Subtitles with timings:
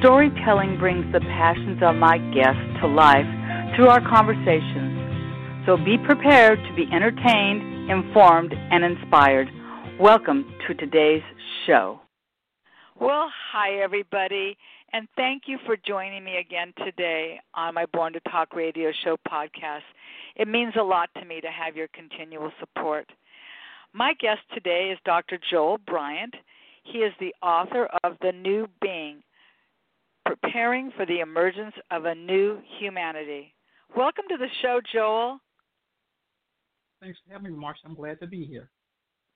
[0.00, 3.26] Storytelling brings the passions of my guests to life
[3.74, 5.66] through our conversations.
[5.66, 9.48] So be prepared to be entertained, informed, and inspired.
[9.98, 11.24] Welcome to today's
[11.66, 12.00] show.
[13.00, 14.56] Well, hi, everybody,
[14.92, 19.16] and thank you for joining me again today on my Born to Talk radio show
[19.28, 19.82] podcast.
[20.36, 23.10] It means a lot to me to have your continual support.
[23.92, 25.40] My guest today is Dr.
[25.50, 26.34] Joel Bryant.
[26.84, 29.24] He is the author of The New Being
[30.28, 33.54] preparing for the emergence of a new humanity.
[33.96, 35.38] Welcome to the show, Joel.
[37.00, 37.86] Thanks for having me, Marsha.
[37.86, 38.68] I'm glad to be here.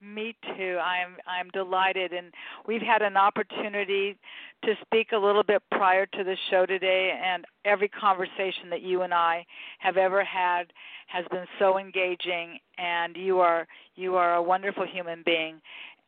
[0.02, 0.78] Me too.
[0.82, 2.32] I'm I'm delighted, and
[2.66, 4.18] we've had an opportunity
[4.64, 9.02] to speak a little bit prior to the show today, and every conversation that you
[9.02, 9.46] and I
[9.78, 10.72] have ever had
[11.06, 12.58] has been so engaging.
[12.78, 15.60] And you are you are a wonderful human being,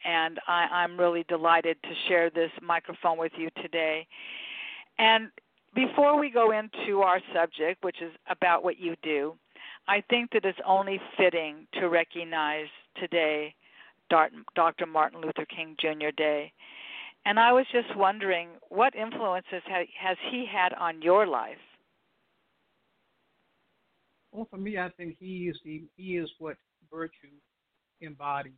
[0.05, 4.09] and I, I'm really delighted to share this microphone with you today.
[4.99, 5.31] And
[5.75, 9.35] before we go into our subject, which is about what you do,
[9.89, 13.55] I think that it's only fitting to recognize today
[14.09, 14.87] Dr.
[14.87, 16.11] Martin Luther King Jr.
[16.17, 16.53] Day.
[17.27, 21.57] And I was just wondering, what influences has he had on your life?
[24.31, 26.57] Well, for me, I think he is the he is what
[26.93, 27.33] virtue
[28.03, 28.53] embodies.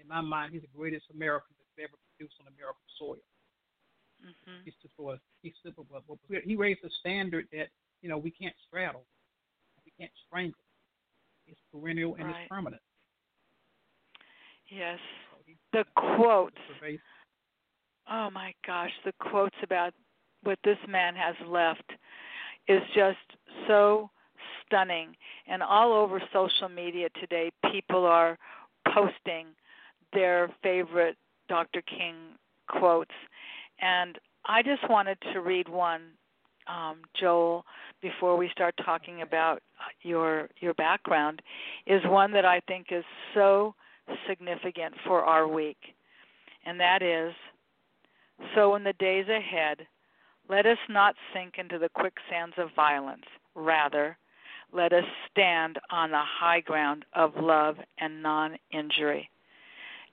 [0.00, 3.22] In my mind, he's the greatest American that's ever produced on American soil.
[4.24, 4.64] Mm-hmm.
[4.64, 5.20] He's just for us.
[5.42, 6.02] he's simple, but
[6.44, 7.68] he raised a standard that
[8.02, 9.04] you know we can't straddle,
[9.84, 10.60] we can't strangle.
[11.46, 12.40] It's perennial and right.
[12.40, 12.82] it's permanent.
[14.68, 14.98] Yes,
[15.72, 16.56] the quotes.
[18.10, 19.92] Oh my gosh, the quotes about
[20.42, 21.92] what this man has left
[22.68, 23.18] is just
[23.68, 24.10] so
[24.64, 25.14] stunning.
[25.46, 28.38] And all over social media today, people are
[28.92, 29.46] posting
[30.12, 31.16] their favorite
[31.48, 31.82] Dr.
[31.82, 32.14] King
[32.68, 33.14] quotes.
[33.80, 36.02] And I just wanted to read one,
[36.66, 37.64] um, Joel,
[38.02, 39.62] before we start talking about
[40.02, 41.42] your your background,
[41.86, 43.04] is one that I think is
[43.34, 43.74] so
[44.28, 45.78] significant for our week,
[46.64, 47.32] and that is,
[48.54, 49.86] so in the days ahead,
[50.48, 53.24] let us not sink into the quicksands of violence.
[53.54, 54.16] Rather,
[54.72, 59.28] let us stand on the high ground of love and non injury.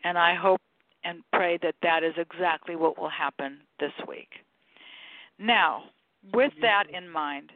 [0.04, 0.62] And I hope
[1.04, 4.30] and pray that that is exactly what will happen this week.
[5.40, 5.84] Now,
[6.34, 7.52] with that in mind,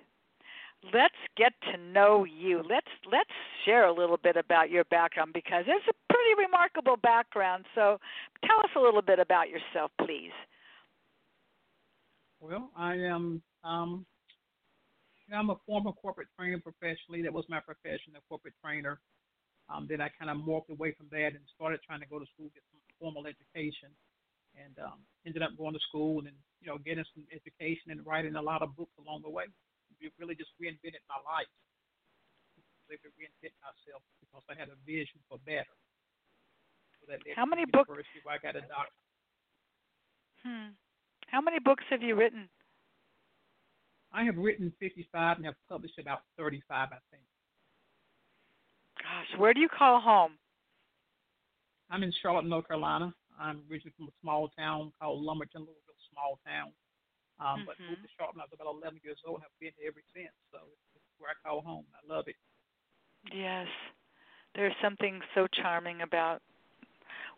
[0.93, 2.63] let's get to know you.
[2.69, 3.29] Let's let's
[3.65, 7.65] share a little bit about your background because it's a pretty remarkable background.
[7.75, 7.99] So,
[8.45, 10.33] tell us a little bit about yourself, please.
[12.39, 14.05] Well, I am um,
[15.33, 17.21] I'm a former corporate trainer professionally.
[17.23, 18.99] That was my profession, a corporate trainer.
[19.69, 22.25] Um, then I kind of morphed away from that and started trying to go to
[22.33, 23.93] school, get some formal education,
[24.57, 28.35] and um, ended up going to school and you know getting some education and writing
[28.35, 29.45] a lot of books along the way.
[30.01, 31.49] It really just reinvented my life.
[32.87, 35.75] I to reinvent myself because I had a vision for better.
[37.01, 37.89] So that How many books?
[37.89, 37.99] Where
[38.31, 38.95] I got a doctor.
[40.45, 40.71] Hmm.
[41.27, 42.47] How many books have you written?
[44.13, 47.23] I have written 55 and have published about 35, I think.
[48.97, 50.31] Gosh, where do you call home?
[51.89, 53.13] I'm in Charlotte, North Carolina.
[53.39, 56.73] I'm originally from a small town called Lumberton, Louisville, small town.
[57.39, 57.69] Um, mm-hmm.
[57.69, 59.93] But moved to Charlotte when I was about 11 years old and have been here
[59.93, 60.33] ever since.
[60.49, 60.59] So
[60.97, 61.85] it's where I call home.
[61.93, 62.35] I love it.
[63.31, 63.67] Yes.
[64.55, 66.41] There's something so charming about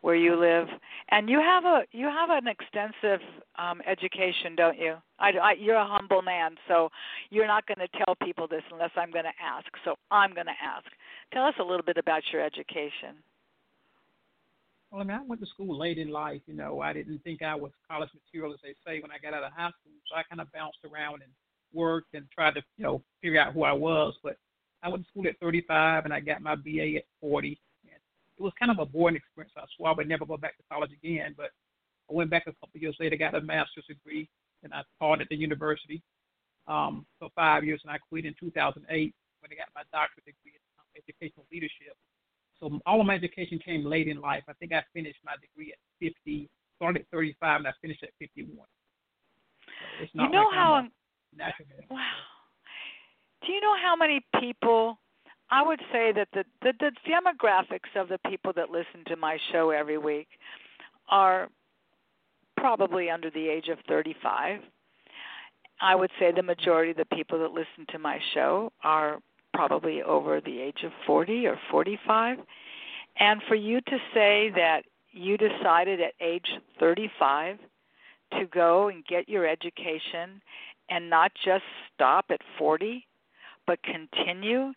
[0.02, 0.68] where you live
[1.10, 3.20] and you have a you have an extensive
[3.58, 6.90] um education don't you I, I you're a humble man so
[7.30, 10.48] you're not going to tell people this unless i'm going to ask so i'm going
[10.48, 10.86] to ask
[11.34, 13.16] tell us a little bit about your education
[14.92, 16.42] well, I mean, I went to school late in life.
[16.48, 19.34] You know, I didn't think I was college material, as they say, when I got
[19.34, 19.94] out of high school.
[20.10, 21.32] So I kind of bounced around and
[21.74, 24.16] worked and tried to, you know, figure out who I was.
[24.24, 24.38] But
[24.82, 27.60] I went to school at 35 and I got my BA at 40.
[27.84, 28.02] And
[28.38, 29.54] it was kind of a boring experience.
[29.56, 31.36] I swore I would never go back to college again.
[31.38, 31.52] But
[32.10, 34.28] I went back a couple of years later, got a master's degree,
[34.64, 36.02] and I taught at the university
[36.68, 37.82] um, for five years.
[37.84, 40.62] And I quit in 2008 when I got my doctorate degree in
[40.98, 41.94] educational leadership.
[42.60, 44.44] So all of my education came late in life.
[44.48, 48.10] I think I finished my degree at 50, started at 35, and I finished at
[48.20, 48.66] 51.
[50.00, 50.88] So you know like how
[51.90, 51.98] wow.
[53.46, 54.98] Do you know how many people
[55.52, 59.38] I would say that the, the the demographics of the people that listen to my
[59.52, 60.28] show every week
[61.10, 61.50] are
[62.58, 64.60] probably under the age of 35.
[65.82, 69.20] I would say the majority of the people that listen to my show are
[69.60, 72.38] probably over the age of 40 or 45.
[73.20, 76.48] And for you to say that you decided at age
[76.80, 77.58] 35
[78.40, 80.42] to go and get your education
[80.90, 81.64] and not just
[81.94, 83.06] stop at 40
[83.68, 84.72] but continue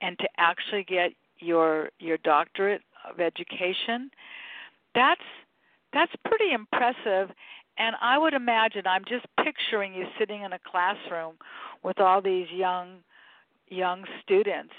[0.00, 1.10] and to actually get
[1.40, 4.10] your your doctorate of education
[4.94, 5.20] that's
[5.92, 7.34] that's pretty impressive
[7.78, 11.34] and i would imagine i'm just picturing you sitting in a classroom
[11.82, 12.98] with all these young
[13.70, 14.74] young students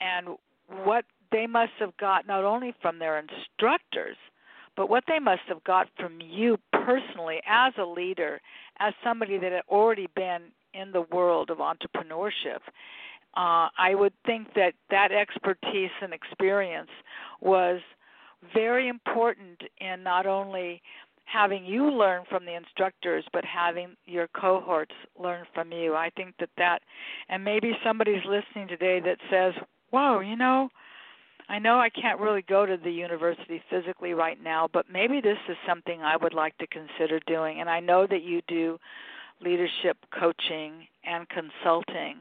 [0.00, 0.28] and
[0.84, 4.16] what they must have got not only from their instructors
[4.76, 8.40] but what they must have got from you personally as a leader
[8.78, 10.42] as somebody that had already been
[10.72, 12.60] in the world of entrepreneurship.
[13.36, 16.90] Uh, I would think that that expertise and experience
[17.40, 17.80] was
[18.54, 20.80] very important in not only
[21.30, 25.94] having you learn from the instructors but having your cohorts learn from you.
[25.94, 26.80] I think that that
[27.28, 29.54] and maybe somebody's listening today that says
[29.90, 30.68] whoa you know
[31.48, 35.38] i know i can't really go to the university physically right now but maybe this
[35.48, 37.60] is something i would like to consider doing.
[37.60, 38.78] And i know that you do
[39.40, 42.16] leadership coaching and consulting.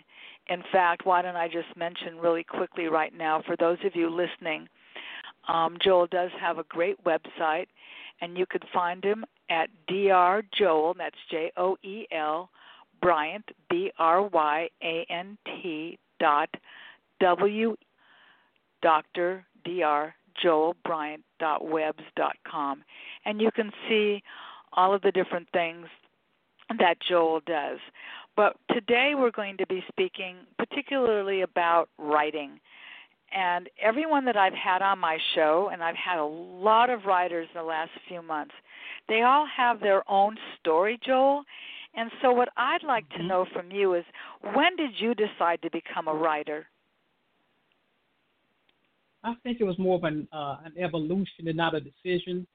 [0.49, 4.09] In fact, why don't I just mention really quickly right now for those of you
[4.09, 4.67] listening,
[5.47, 7.67] um, Joel does have a great website,
[8.21, 10.43] and you could find him at Dr.
[10.57, 12.49] Joel, that's J O E L,
[13.01, 16.49] Bryant, B R Y A N T dot
[17.19, 17.75] W,
[18.81, 19.45] Dr.
[19.63, 20.15] Dr.
[20.41, 22.83] Joel Bryant dot webs dot com.
[23.25, 24.21] And you can see
[24.73, 25.87] all of the different things
[26.77, 27.79] that Joel does.
[28.35, 32.59] But today we're going to be speaking particularly about writing.
[33.33, 37.47] And everyone that I've had on my show, and I've had a lot of writers
[37.53, 38.53] in the last few months,
[39.09, 41.43] they all have their own story, Joel.
[41.95, 43.27] And so, what I'd like to mm-hmm.
[43.27, 44.03] know from you is
[44.53, 46.67] when did you decide to become a writer?
[49.23, 52.47] I think it was more of an uh, an evolution and not a decision.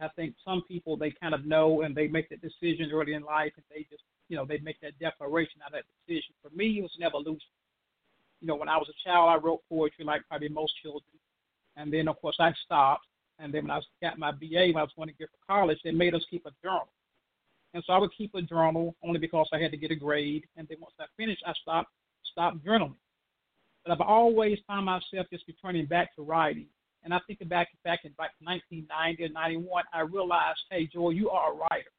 [0.00, 3.22] I think some people they kind of know and they make the decision early in
[3.22, 6.34] life and they just you know, they make that declaration out of that decision.
[6.42, 7.50] For me, it was an evolution.
[8.40, 11.02] You know, when I was a child, I wrote poetry like probably most children.
[11.76, 13.06] And then, of course, I stopped.
[13.38, 15.78] And then when I got my BA, when I was going to get for college,
[15.82, 16.88] they made us keep a journal.
[17.72, 20.44] And so I would keep a journal only because I had to get a grade.
[20.56, 21.90] And then once I finished, I stopped
[22.30, 22.94] stopped journaling.
[23.84, 26.66] But I've always found myself just returning back to writing.
[27.02, 31.30] And I think back back in back 1990 or 91, I realized, hey, Joel, you
[31.30, 31.90] are a writer.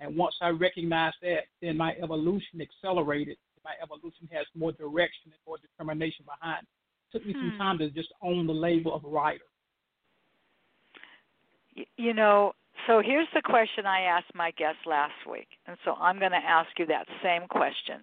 [0.00, 3.36] And once I recognized that, then my evolution accelerated.
[3.64, 6.68] My evolution has more direction and more determination behind it.
[6.68, 7.50] it took me hmm.
[7.50, 9.44] some time to just own the label of writer.
[11.96, 12.54] You know,
[12.86, 16.36] so here's the question I asked my guest last week, and so I'm going to
[16.38, 18.00] ask you that same question.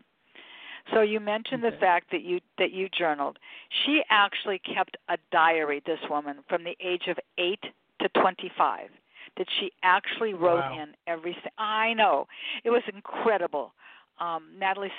[0.93, 1.75] So you mentioned okay.
[1.75, 3.39] the fact that you that you journaled.
[3.85, 5.81] She actually kept a diary.
[5.85, 7.63] This woman from the age of eight
[8.01, 8.89] to 25
[9.37, 10.83] that she actually wrote wow.
[10.83, 11.51] in everything.
[11.57, 12.27] I know
[12.63, 13.73] it was incredible.
[14.19, 14.91] Um, Natalie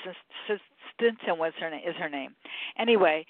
[0.95, 2.35] Stinson was her is her name.
[2.79, 3.27] Anyway,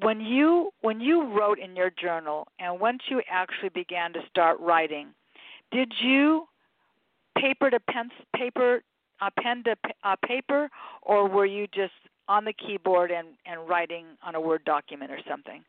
[0.00, 4.58] when you when you wrote in your journal and once you actually began to start
[4.60, 5.08] writing,
[5.72, 6.46] did you
[7.38, 8.82] paper to pen paper
[9.20, 10.68] uh, pen to uh, paper
[11.02, 11.92] or were you just
[12.28, 15.62] on the keyboard and and writing on a word document or something?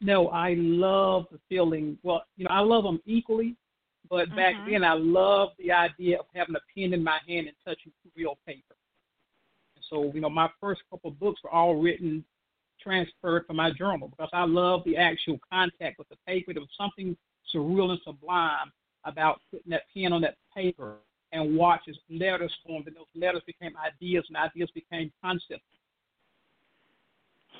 [0.00, 1.98] no, I love the feeling.
[2.02, 3.54] Well, you know, I love them equally,
[4.10, 4.36] but mm-hmm.
[4.36, 7.92] back then I loved the idea of having a pen in my hand and touching
[8.16, 8.74] real paper.
[9.76, 12.24] And so, you know, my first couple of books were all written
[12.82, 16.52] transferred from my journal because I love the actual contact with the paper.
[16.52, 17.16] There was something
[17.54, 18.72] surreal and sublime
[19.04, 20.96] about putting that pen on that paper
[21.32, 25.62] and watch as letters formed, and those letters became ideas, and ideas became concepts.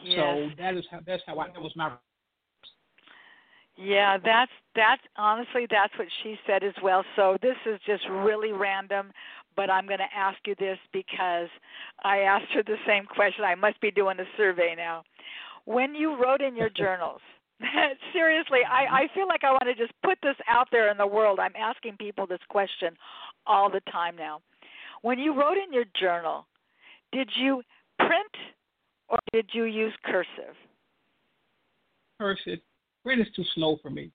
[0.02, 0.16] Yes.
[0.16, 1.92] So that is how that's how I that was my
[3.80, 7.02] yeah, that's that's honestly that's what she said as well.
[7.16, 9.10] So this is just really random,
[9.56, 11.48] but I'm going to ask you this because
[12.04, 13.44] I asked her the same question.
[13.44, 15.04] I must be doing a survey now.
[15.64, 17.20] When you wrote in your journals,
[18.12, 21.06] seriously, I I feel like I want to just put this out there in the
[21.06, 21.38] world.
[21.40, 22.94] I'm asking people this question
[23.46, 24.40] all the time now.
[25.02, 26.46] When you wrote in your journal,
[27.12, 27.62] did you
[27.98, 28.34] print
[29.08, 30.54] or did you use cursive?
[32.20, 32.60] Cursive
[33.04, 34.10] print is too slow for me.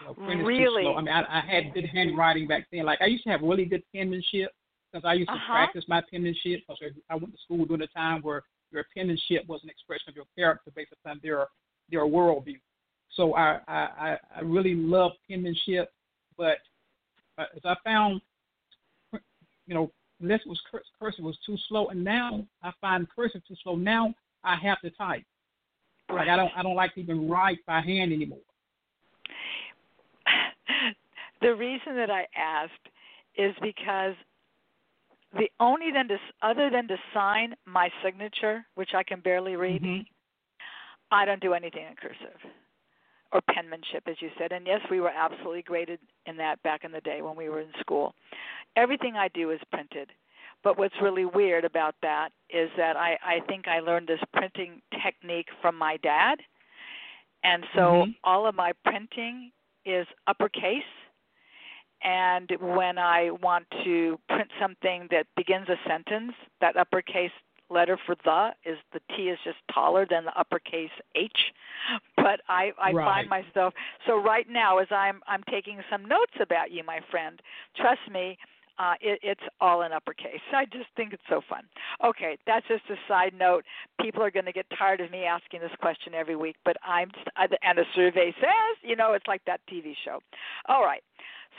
[0.00, 0.86] You know, really?
[0.86, 2.84] I mean, I, I had good handwriting back then.
[2.84, 4.52] Like I used to have really good penmanship.
[4.90, 5.52] because I used to uh-huh.
[5.52, 6.78] practice my penmanship because
[7.10, 10.26] I went to school during a time where your penmanship was an expression of your
[10.36, 11.46] character based upon their
[11.90, 12.60] their worldview.
[13.14, 15.90] So I I, I really love penmanship,
[16.36, 16.58] but
[17.38, 18.20] uh, as I found,
[19.66, 20.60] you know, unless it was
[21.00, 23.76] cursive was too slow, and now I find cursive too slow.
[23.76, 25.24] Now I have to type.
[26.08, 26.26] Right.
[26.26, 28.38] Like I don't I don't like to even write by hand anymore.
[31.42, 32.72] the reason that I asked
[33.36, 34.14] is because
[35.36, 39.82] the only then to other than to sign my signature, which I can barely read,
[39.82, 40.02] mm-hmm.
[41.10, 42.38] I don't do anything in cursive
[43.32, 44.52] or penmanship, as you said.
[44.52, 47.60] And yes, we were absolutely graded in that back in the day when we were
[47.60, 48.14] in school.
[48.76, 50.10] Everything I do is printed.
[50.64, 54.82] But what's really weird about that is that I, I think I learned this printing
[55.04, 56.40] technique from my dad.
[57.44, 58.10] And so mm-hmm.
[58.24, 59.52] all of my printing
[59.86, 60.82] is uppercase
[62.02, 67.32] and when I want to print something that begins a sentence, that uppercase
[67.70, 71.32] letter for the is the T is just taller than the uppercase H.
[72.16, 73.04] But I, I right.
[73.04, 73.72] find myself
[74.06, 77.40] so right now as I'm I'm taking some notes about you, my friend.
[77.76, 78.36] Trust me,
[78.78, 80.40] uh, it, it's all in uppercase.
[80.54, 81.62] I just think it's so fun.
[82.04, 83.64] Okay, that's just a side note.
[84.00, 87.10] People are going to get tired of me asking this question every week, but I'm
[87.36, 90.20] and the survey says, you know, it's like that TV show.
[90.68, 91.02] All right,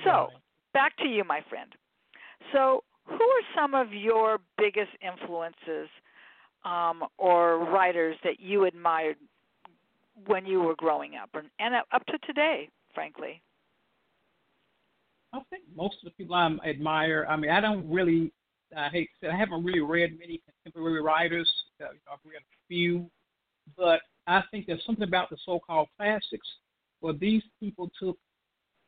[0.03, 0.29] so
[0.73, 1.71] back to you, my friend.
[2.53, 5.89] So, who are some of your biggest influences
[6.63, 9.17] um, or writers that you admired
[10.27, 13.41] when you were growing up, and, and up to today, frankly?
[15.33, 17.25] I think most of the people I admire.
[17.29, 18.31] I mean, I don't really.
[18.75, 21.49] I hate to say I haven't really read many contemporary writers.
[21.81, 23.09] Uh, you know, I've read a few,
[23.75, 26.47] but I think there's something about the so-called classics
[26.99, 28.17] where these people took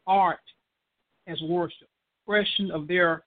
[0.05, 0.39] art
[1.27, 1.87] as worship,
[2.19, 3.23] expression of their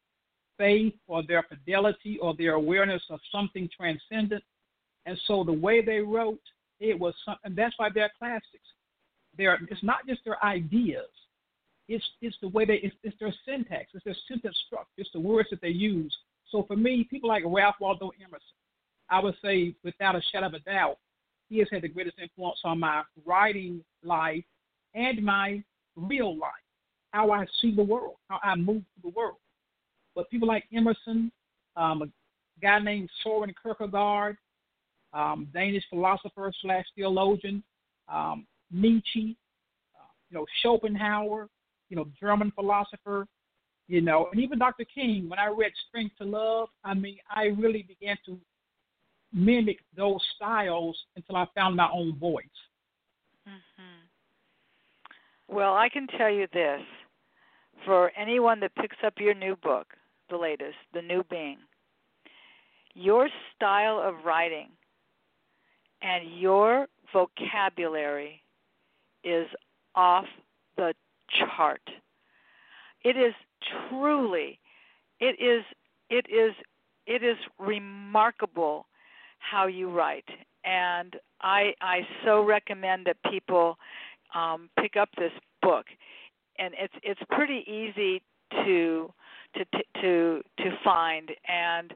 [0.59, 4.45] faith or their fidelity or their awareness of something transcendent.
[5.07, 6.41] And so the way they wrote,
[6.81, 7.55] it was something.
[7.55, 8.45] That's why they're classics.
[9.37, 11.09] They're it's not just their ideas.
[11.89, 13.91] It's it's the way they it's, it's their syntax.
[13.95, 14.89] It's their sentence structure.
[14.97, 16.15] It's the words that they use.
[16.51, 18.41] So for me, people like Ralph Waldo Emerson,
[19.11, 20.99] I would say without a shadow of a doubt,
[21.49, 24.45] he has had the greatest influence on my writing life
[24.95, 25.63] and my
[25.97, 26.53] real life
[27.15, 29.37] how I see the world, how I move through the world.
[30.17, 31.31] But people like Emerson,
[31.77, 32.07] um, a
[32.61, 34.37] guy named Soren Kierkegaard,
[35.13, 37.63] um, Danish philosopher slash theologian,
[38.09, 39.37] um, Nietzsche,
[39.95, 41.49] uh, you know Schopenhauer,
[41.95, 43.27] you know German philosopher,
[43.87, 44.85] you know, and even Dr.
[44.85, 45.29] King.
[45.29, 48.37] When I read Strength to Love, I mean, I really began to
[49.33, 52.45] mimic those styles until I found my own voice.
[53.49, 55.55] Mm-hmm.
[55.55, 56.81] Well, I can tell you this
[57.85, 59.87] for anyone that picks up your new book,
[60.31, 61.59] the latest, The New Being,
[62.95, 64.69] your style of writing
[66.03, 68.43] and your vocabulary
[69.23, 69.47] is
[69.95, 70.25] off
[70.77, 70.93] the
[71.39, 71.83] chart.
[73.03, 73.35] It is
[73.89, 74.59] truly,
[75.21, 75.65] it is,
[76.11, 76.55] it is,
[77.07, 78.87] it is remarkable
[79.39, 80.29] how you write,
[80.65, 83.77] and I I so recommend that people
[84.35, 85.87] um, pick up this book.
[86.59, 88.23] And it's it's pretty easy
[88.65, 89.13] to
[89.57, 89.65] to
[90.01, 91.31] to to find.
[91.49, 91.93] And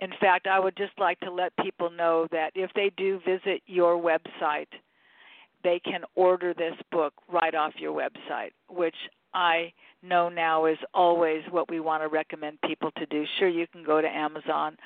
[0.00, 3.62] in fact I would just like to let people know that if they do visit
[3.66, 4.68] your website
[5.62, 8.94] they can order this book right off your website which
[9.34, 13.24] I know now is always what we want to recommend people to do.
[13.38, 14.76] Sure, you can go to Amazon,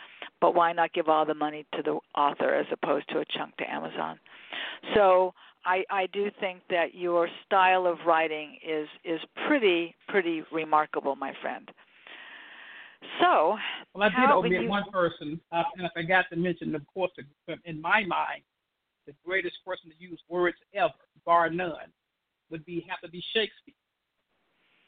[0.41, 3.57] but why not give all the money to the author as opposed to a chunk
[3.57, 4.19] to Amazon?
[4.95, 5.33] So
[5.65, 11.33] I, I do think that your style of writing is is pretty pretty remarkable, my
[11.41, 11.71] friend.
[13.21, 13.57] So,
[13.95, 14.69] well, I did omit you...
[14.69, 17.13] one person, uh, and I forgot to mention, of course,
[17.67, 18.43] in my mind,
[19.07, 20.93] the greatest person to use words ever,
[21.25, 21.93] bar none,
[22.51, 23.75] would be have to be Shakespeare.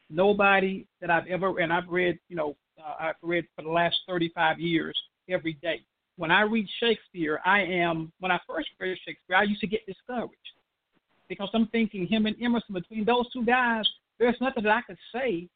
[0.08, 3.96] Nobody that I've ever, and I've read, you know, uh, I've read for the last
[4.08, 4.96] 35 years
[5.28, 5.80] every day.
[6.16, 9.84] When I read Shakespeare, I am, when I first read Shakespeare, I used to get
[9.86, 10.34] discouraged
[11.28, 13.84] because I'm thinking him and Emerson, between those two guys,
[14.18, 15.48] there's nothing that I could say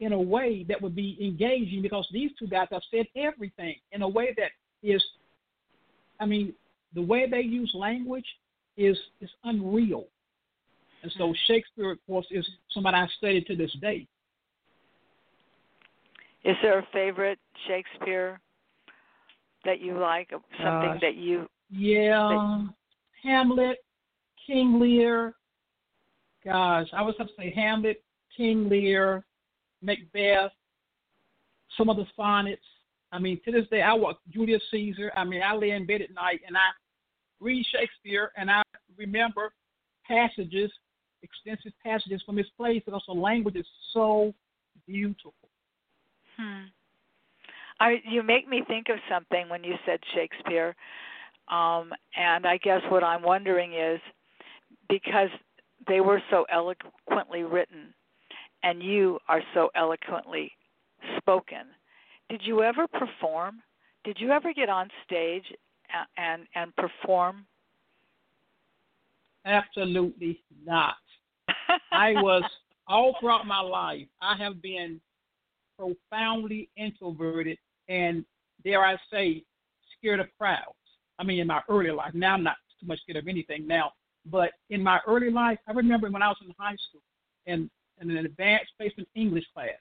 [0.00, 4.02] in a way that would be engaging because these two guys have said everything in
[4.02, 4.50] a way that
[4.82, 5.02] is,
[6.18, 6.54] I mean,
[6.94, 8.26] the way they use language
[8.76, 10.06] is is unreal.
[11.02, 14.06] And so Shakespeare, of course, is somebody I study to this day.
[16.44, 18.40] Is there a favorite Shakespeare
[19.64, 20.30] that you like?
[20.30, 22.68] Something uh, that you yeah, that...
[23.22, 23.78] Hamlet,
[24.46, 25.34] King Lear.
[26.44, 28.02] Gosh, I was have to say Hamlet,
[28.36, 29.24] King Lear,
[29.80, 30.52] Macbeth,
[31.76, 32.62] some of the sonnets.
[33.12, 35.12] I mean, to this day, I watch Julius Caesar.
[35.16, 36.70] I mean, I lay in bed at night and I
[37.42, 38.62] read Shakespeare and I
[38.96, 39.52] remember
[40.06, 40.70] passages,
[41.22, 44.32] extensive passages from his plays because the language is so
[44.86, 45.34] beautiful.
[46.36, 46.64] Hmm.
[47.80, 50.76] I, you make me think of something when you said Shakespeare,
[51.50, 54.00] um, and I guess what I'm wondering is
[54.88, 55.28] because
[55.88, 57.92] they were so eloquently written,
[58.62, 60.52] and you are so eloquently
[61.18, 61.66] spoken.
[62.28, 63.56] Did you ever perform?
[64.04, 65.44] Did you ever get on stage
[66.16, 67.46] and and perform?
[69.44, 70.96] Absolutely not.
[71.92, 72.44] I was
[72.86, 74.06] all throughout my life.
[74.20, 75.00] I have been
[75.78, 77.58] profoundly introverted
[77.88, 78.24] and
[78.64, 79.42] dare I say,
[79.98, 80.76] scared of crowds.
[81.18, 82.14] I mean, in my early life.
[82.14, 83.92] Now I'm not too much scared of anything now,
[84.26, 87.02] but in my early life, I remember when I was in high school
[87.46, 87.70] and
[88.00, 89.78] in an advanced placement English class,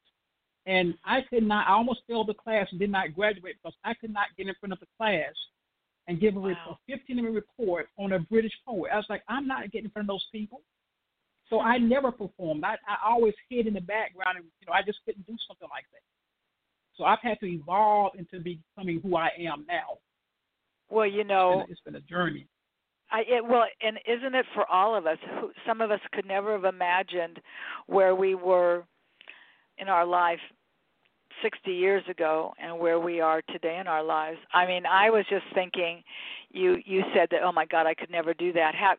[0.66, 1.68] and I could not.
[1.68, 4.54] I almost failed the class and did not graduate because I could not get in
[4.60, 5.34] front of the class
[6.08, 6.78] and give a, wow.
[6.90, 8.92] a 15 minute report on a British poet.
[8.94, 10.62] I was like, I'm not getting in front of those people.
[11.50, 11.90] So I hmm.
[11.90, 12.64] never performed.
[12.64, 15.68] I, I always hid in the background, and you know, I just couldn't do something
[15.70, 16.02] like that.
[16.96, 20.00] So I've had to evolve into becoming who I am now.
[20.90, 22.48] Well, you know, it's been a, it's been a journey.
[23.12, 25.18] I it, well, and isn't it for all of us?
[25.40, 27.40] Who, some of us could never have imagined
[27.88, 28.84] where we were
[29.78, 30.40] in our life
[31.42, 34.38] 60 years ago and where we are today in our lives.
[34.54, 36.04] I mean, I was just thinking
[36.50, 38.76] you you said that oh my god, I could never do that.
[38.76, 38.98] Have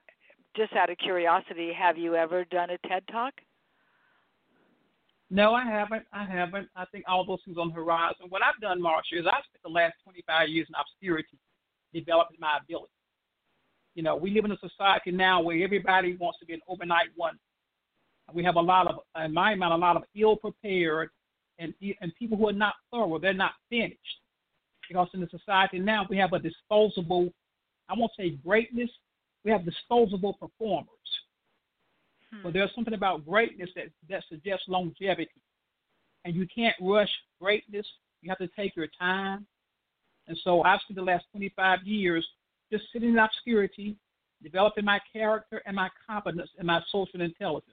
[0.56, 3.32] just out of curiosity, have you ever done a TED Talk?
[5.30, 6.04] No, I haven't.
[6.12, 6.68] I haven't.
[6.76, 8.26] I think all those things on the horizon.
[8.28, 11.38] What I've done, Marsha, is I've spent the last 25 years in obscurity,
[11.94, 12.92] developing my ability.
[13.94, 17.08] You know, we live in a society now where everybody wants to be an overnight
[17.16, 17.38] one.
[18.34, 21.08] We have a lot of, in my mind, a lot of ill-prepared
[21.58, 23.18] and and people who are not thorough.
[23.18, 23.98] They're not finished.
[24.88, 27.32] Because in the society now, we have a disposable.
[27.88, 28.90] I won't say greatness,
[29.44, 30.88] we have disposable performers.
[32.30, 32.42] Hmm.
[32.42, 35.30] But there's something about greatness that, that suggests longevity.
[36.24, 37.10] And you can't rush
[37.40, 37.86] greatness.
[38.22, 39.46] You have to take your time.
[40.28, 42.26] And so I've spent the last 25 years
[42.70, 43.96] just sitting in obscurity,
[44.42, 47.71] developing my character and my competence and my social intelligence.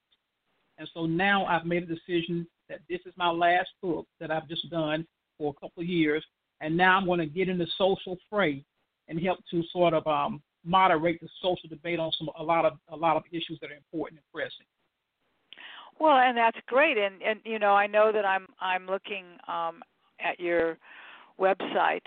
[0.80, 4.48] And so now I've made a decision that this is my last book that I've
[4.48, 5.06] just done
[5.38, 6.24] for a couple of years.
[6.62, 8.64] And now I'm going to get in the social fray
[9.10, 12.74] and help to sort of um, moderate the social debate on some a lot of
[12.90, 14.66] a lot of issues that are important and pressing.
[16.00, 19.82] Well, and that's great, and and you know I know that I'm I'm looking um,
[20.20, 20.78] at your
[21.40, 22.06] website,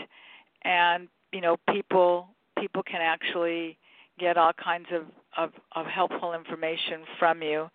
[0.64, 3.78] and you know people people can actually
[4.18, 5.04] get all kinds of
[5.36, 7.68] of, of helpful information from you.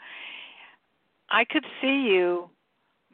[1.29, 2.49] I could see you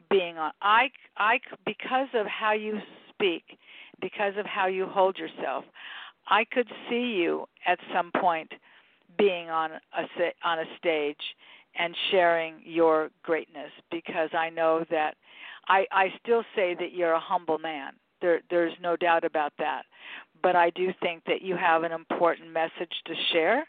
[0.10, 3.58] being on I I because of how you speak,
[4.02, 5.66] because of how you hold yourself.
[6.28, 8.52] I could see you at some point
[9.18, 11.18] being on a on a stage
[11.78, 15.16] and sharing your greatness because I know that
[15.68, 17.94] I I still say that you're a humble man.
[18.22, 19.84] There there's no doubt about that.
[20.42, 23.68] But I do think that you have an important message to share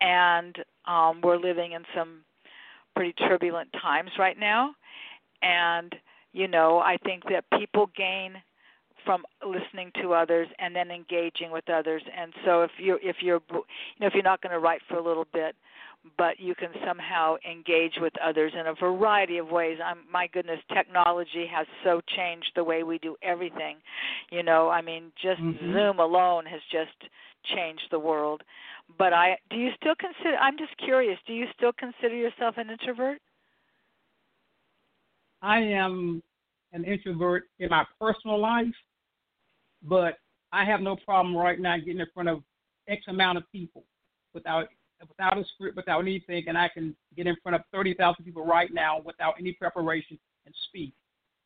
[0.00, 0.56] and
[0.86, 2.20] um we're living in some
[2.94, 4.74] pretty turbulent times right now
[5.42, 5.94] and
[6.32, 8.34] you know, I think that people gain
[9.04, 12.02] from listening to others and then engaging with others.
[12.16, 13.64] And so if you're if you're you
[14.00, 15.56] know if you're not going to write for a little bit,
[16.16, 19.78] but you can somehow engage with others in a variety of ways.
[19.84, 23.76] I'm my goodness, technology has so changed the way we do everything.
[24.30, 25.72] You know, I mean, just mm-hmm.
[25.72, 27.10] Zoom alone has just
[27.54, 28.42] changed the world.
[28.98, 32.70] But I do you still consider I'm just curious, do you still consider yourself an
[32.70, 33.18] introvert?
[35.42, 36.22] I am
[36.72, 38.74] an introvert in my personal life
[39.82, 40.18] but
[40.52, 42.42] I have no problem right now getting in front of
[42.88, 43.84] X amount of people
[44.34, 44.68] without
[45.08, 48.68] without a script, without anything, and I can get in front of 30,000 people right
[48.70, 50.92] now without any preparation and speak.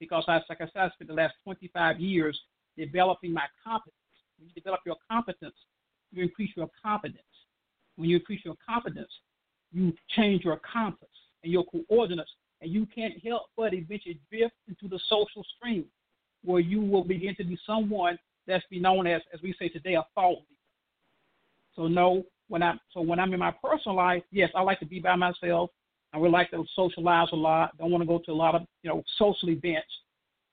[0.00, 2.36] Because, I, like I said, I spent the last 25 years
[2.76, 3.94] developing my competence.
[4.38, 5.54] When you develop your competence,
[6.10, 7.22] you increase your confidence.
[7.96, 9.10] When you increase your confidence,
[9.72, 11.08] you change your compass
[11.42, 12.30] and your coordinates,
[12.60, 15.84] and you can't help but eventually drift into the social stream
[16.44, 19.94] where you will begin to be someone that's be known as, as we say today,
[19.94, 20.44] a thought leader.
[21.74, 24.86] So no, when I so when I'm in my personal life, yes, I like to
[24.86, 25.70] be by myself.
[26.12, 27.76] I would like to socialize a lot.
[27.78, 29.88] Don't want to go to a lot of you know social events.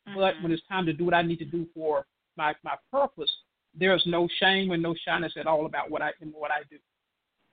[0.08, 0.18] Mm-hmm.
[0.18, 2.06] But when it's time to do what I need to do for
[2.38, 3.32] my my purpose,
[3.78, 6.78] there's no shame and no shyness at all about what I what I do.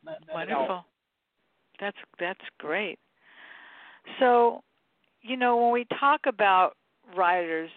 [0.08, 0.84] Not, not Wonderful.
[1.80, 2.98] That's that's great.
[4.18, 4.62] So,
[5.22, 6.72] you know, when we talk about
[7.16, 7.70] writers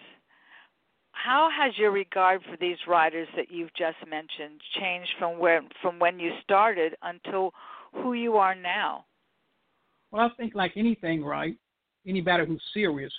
[1.12, 5.98] how has your regard for these writers that you've just mentioned changed from where from
[5.98, 7.52] when you started until
[7.94, 9.04] who you are now?
[10.10, 11.56] Well, I think like anything, right?
[12.06, 13.12] Anybody who's serious,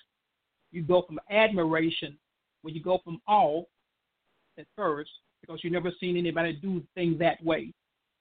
[0.72, 2.18] you go from admiration
[2.62, 3.64] when you go from awe
[4.58, 7.72] at first because you've never seen anybody do things that way.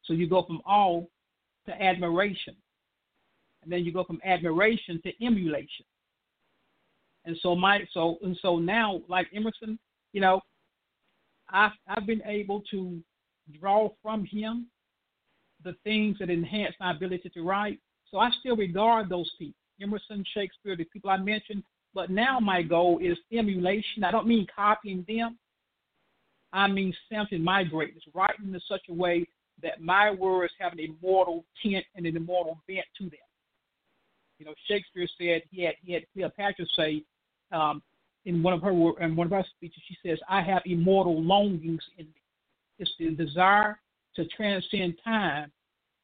[0.05, 1.03] So you go from awe
[1.67, 2.57] to admiration.
[3.63, 5.87] And then you go from admiration to emulation.
[7.25, 9.79] And so my so and so now like Emerson,
[10.13, 10.41] you know,
[11.51, 13.01] I've I've been able to
[13.61, 14.67] draw from him
[15.65, 17.79] the things that enhance my ability to write.
[18.11, 21.63] So I still regard those people, Emerson, Shakespeare, the people I mentioned.
[21.95, 24.03] But now my goal is emulation.
[24.03, 25.39] I don't mean copying them.
[26.53, 29.27] I mean stamping my greatness, writing in such a way
[29.63, 33.19] that my words have an immortal tint and an immortal bent to them.
[34.39, 37.05] You know, Shakespeare said he had he had Cleopatra say
[37.53, 37.83] um,
[38.25, 41.83] in one of her in one of her speeches, she says, "I have immortal longings
[41.99, 42.23] in me.
[42.79, 43.79] It's the desire
[44.17, 45.53] to transcend time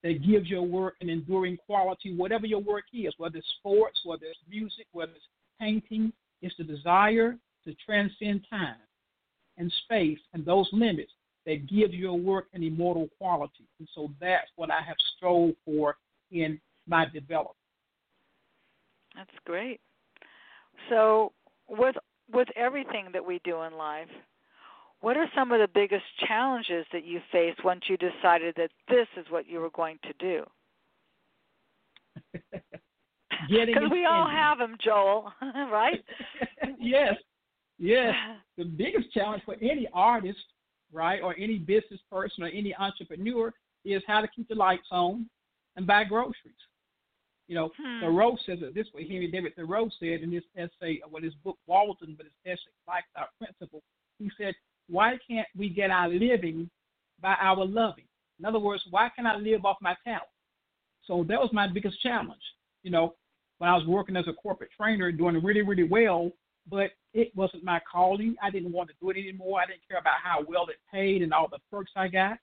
[0.02, 4.26] that gives your work an enduring quality, whatever your work is, whether it's sports, whether
[4.26, 5.28] it's music, whether it's
[5.60, 6.12] painting.
[6.40, 8.76] It's the desire to transcend time
[9.56, 11.10] and space and those limits
[11.48, 13.66] that gives your work an immortal quality.
[13.78, 15.96] And so that's what I have strove for
[16.30, 17.56] in my development.
[19.16, 19.80] That's great.
[20.90, 21.32] So
[21.68, 21.96] with
[22.30, 24.10] with everything that we do in life,
[25.00, 29.06] what are some of the biggest challenges that you faced once you decided that this
[29.16, 30.44] is what you were going to do?
[33.48, 36.04] Because we all have them, Joel, right?
[36.80, 37.14] yes,
[37.78, 38.12] yes.
[38.56, 40.40] The biggest challenge for any artist,
[40.92, 43.52] right, or any business person or any entrepreneur
[43.84, 45.28] is how to keep the lights on
[45.76, 46.54] and buy groceries.
[47.46, 48.00] You know, hmm.
[48.00, 49.08] Thoreau says it this way.
[49.08, 53.04] Henry David Thoreau said in this essay, well, his book Walden, but his essay Life
[53.14, 53.82] Without Principle,
[54.18, 54.54] he said,
[54.88, 56.68] "Why can't we get our living
[57.20, 58.04] by our loving?
[58.38, 60.28] In other words, why can't I live off my talent?"
[61.04, 62.42] So that was my biggest challenge.
[62.82, 63.14] You know,
[63.58, 66.30] when I was working as a corporate trainer, doing really, really well,
[66.70, 68.36] but it wasn't my calling.
[68.42, 69.60] I didn't want to do it anymore.
[69.60, 72.38] I didn't care about how well it paid and all the perks I got.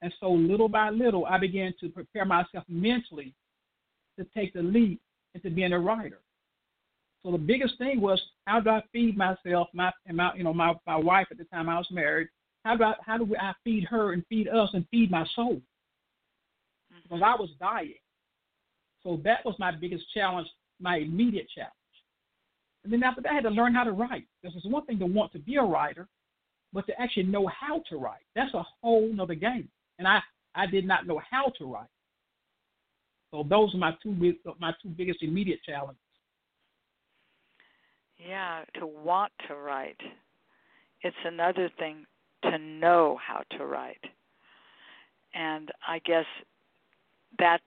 [0.00, 3.34] And so little by little, I began to prepare myself mentally
[4.18, 5.00] to take the leap
[5.34, 6.20] into being a writer.
[7.24, 10.52] So the biggest thing was how do I feed myself, my and my you know
[10.52, 12.28] my my wife at the time I was married.
[12.64, 15.54] How do I how do I feed her and feed us and feed my soul?
[16.92, 16.98] Mm-hmm.
[17.04, 17.94] Because I was dying.
[19.04, 20.48] So that was my biggest challenge,
[20.80, 21.74] my immediate challenge.
[22.84, 24.26] And then after that, I had to learn how to write.
[24.40, 26.08] Because it's one thing to want to be a writer,
[26.72, 29.68] but to actually know how to write, that's a whole nother game.
[29.98, 30.20] And I,
[30.54, 31.86] I did not know how to write.
[33.30, 35.96] So those are my two my two biggest immediate challenges.
[38.18, 40.00] Yeah, to want to write.
[41.00, 42.04] It's another thing
[42.44, 44.04] to know how to write.
[45.34, 46.26] And I guess
[47.38, 47.60] that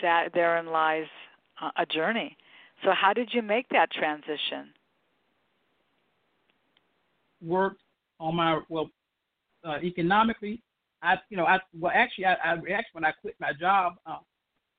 [0.00, 1.06] that therein lies
[1.76, 2.36] a journey.
[2.84, 4.72] So how did you make that transition?
[7.40, 7.80] Worked
[8.18, 8.90] on my well
[9.64, 10.62] uh, economically.
[11.02, 14.18] I you know I well actually I, I actually when I quit my job uh,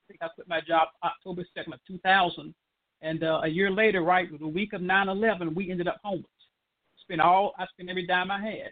[0.08, 2.54] think I quit my job October 2nd of 2000.
[3.02, 6.26] And uh, a year later, right, the week of 9/11, we ended up homeless.
[7.02, 8.72] Spent all I spent every dime I had,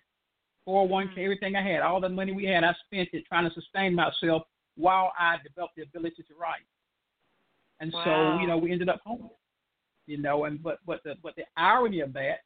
[0.68, 1.24] 401k, mm.
[1.24, 4.44] everything I had, all the money we had, I spent it trying to sustain myself
[4.78, 6.64] while I developed the ability to write.
[7.82, 8.04] And wow.
[8.06, 9.32] so, you know, we ended up homeless.
[10.08, 12.40] You know, and but but the but the irony of that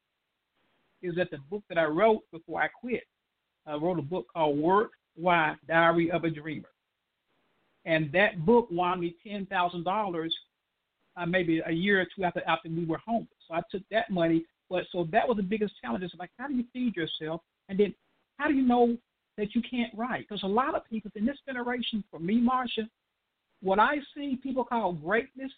[1.02, 3.04] is that the book that I wrote before I quit,
[3.66, 6.68] I wrote a book called Work Why Diary of a Dreamer.
[7.86, 10.36] And that book won me ten thousand dollars,
[11.16, 13.30] uh, maybe a year or two after after we were homeless.
[13.48, 14.44] So I took that money.
[14.70, 16.04] But so that was the biggest challenge.
[16.04, 17.42] Is like, how do you feed yourself?
[17.70, 17.96] And then,
[18.38, 18.98] how do you know
[19.38, 20.28] that you can't write?
[20.28, 22.88] Because a lot of people in this generation, for me, Marsha,
[23.62, 25.52] what I see people call greatness,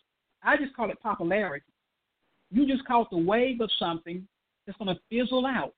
[0.44, 1.66] I just call it popularity.
[2.52, 4.28] You just call it the wave of something
[4.66, 5.74] that's going to fizzle out.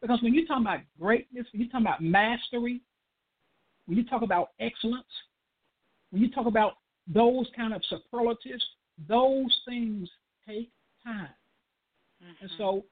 [0.00, 2.80] Because when you talk about greatness, when you talk about mastery,
[3.86, 5.04] when you talk about excellence,
[6.10, 6.74] when you talk about
[7.06, 8.64] those kind of superlatives,
[9.08, 10.08] those things
[10.46, 10.70] take
[11.02, 11.28] time.
[12.22, 12.44] Mm-hmm.
[12.44, 12.84] And so,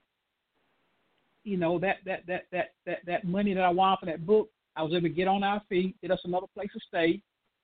[1.45, 4.49] you know, that that that that that that money that I won for that book,
[4.77, 7.23] I was able to get on our feet, get us another place to stay.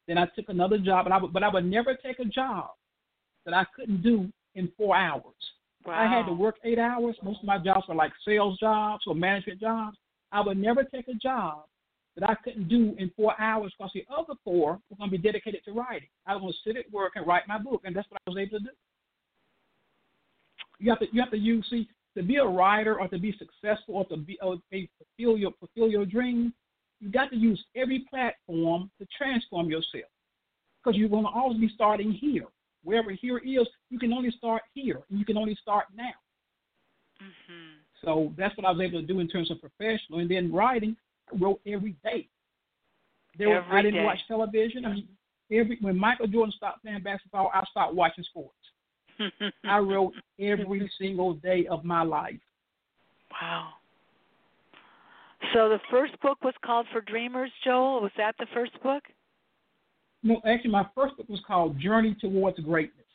[0.08, 2.70] Then I took another job, and I would, but I would never take a job
[3.44, 5.22] that I couldn't do in four hours.
[5.86, 5.94] Wow.
[5.94, 7.14] I had to work eight hours.
[7.22, 9.96] Most of my jobs were like sales jobs or management jobs.
[10.32, 11.64] I would never take a job
[12.16, 15.22] that I couldn't do in four hours because the other four were going to be
[15.22, 16.08] dedicated to writing.
[16.26, 18.30] I was going to sit at work and write my book, and that's what I
[18.30, 18.70] was able to do.
[20.80, 23.36] You have to you have to use see to be a writer or to be
[23.38, 26.52] successful or to be or to fulfill your fulfill your dreams,
[27.00, 30.10] you got to use every platform to transform yourself.
[30.82, 32.46] Because you're going to always be starting here.
[32.84, 36.14] Wherever here is, you can only start here, and you can only start now.
[37.22, 37.78] Mm-hmm.
[38.04, 40.20] So that's what I was able to do in terms of professional.
[40.20, 40.96] And then writing,
[41.32, 42.28] I wrote every day.
[43.36, 44.04] There every was, I didn't day.
[44.04, 44.84] watch television.
[44.84, 45.08] I mean,
[45.50, 48.54] every when Michael Jordan stopped playing basketball, I stopped watching sports.
[49.64, 52.38] I wrote every single day of my life.
[53.42, 53.70] Wow.
[55.54, 58.02] So the first book was called For Dreamers, Joel.
[58.02, 59.02] Was that the first book?
[60.22, 63.06] No, actually, my first book was called Journey Towards Greatness.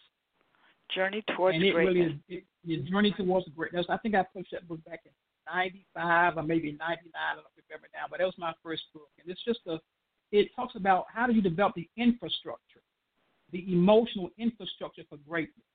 [0.96, 1.96] Journey Towards and it Greatness.
[1.96, 3.86] really is it, it, Journey Towards Greatness.
[3.90, 5.12] I think I published that book back in
[5.54, 6.82] '95 or maybe '99.
[6.86, 9.80] I don't remember now, but that was my first book, and it's just a.
[10.32, 12.82] It talks about how do you develop the infrastructure,
[13.52, 15.66] the emotional infrastructure for greatness.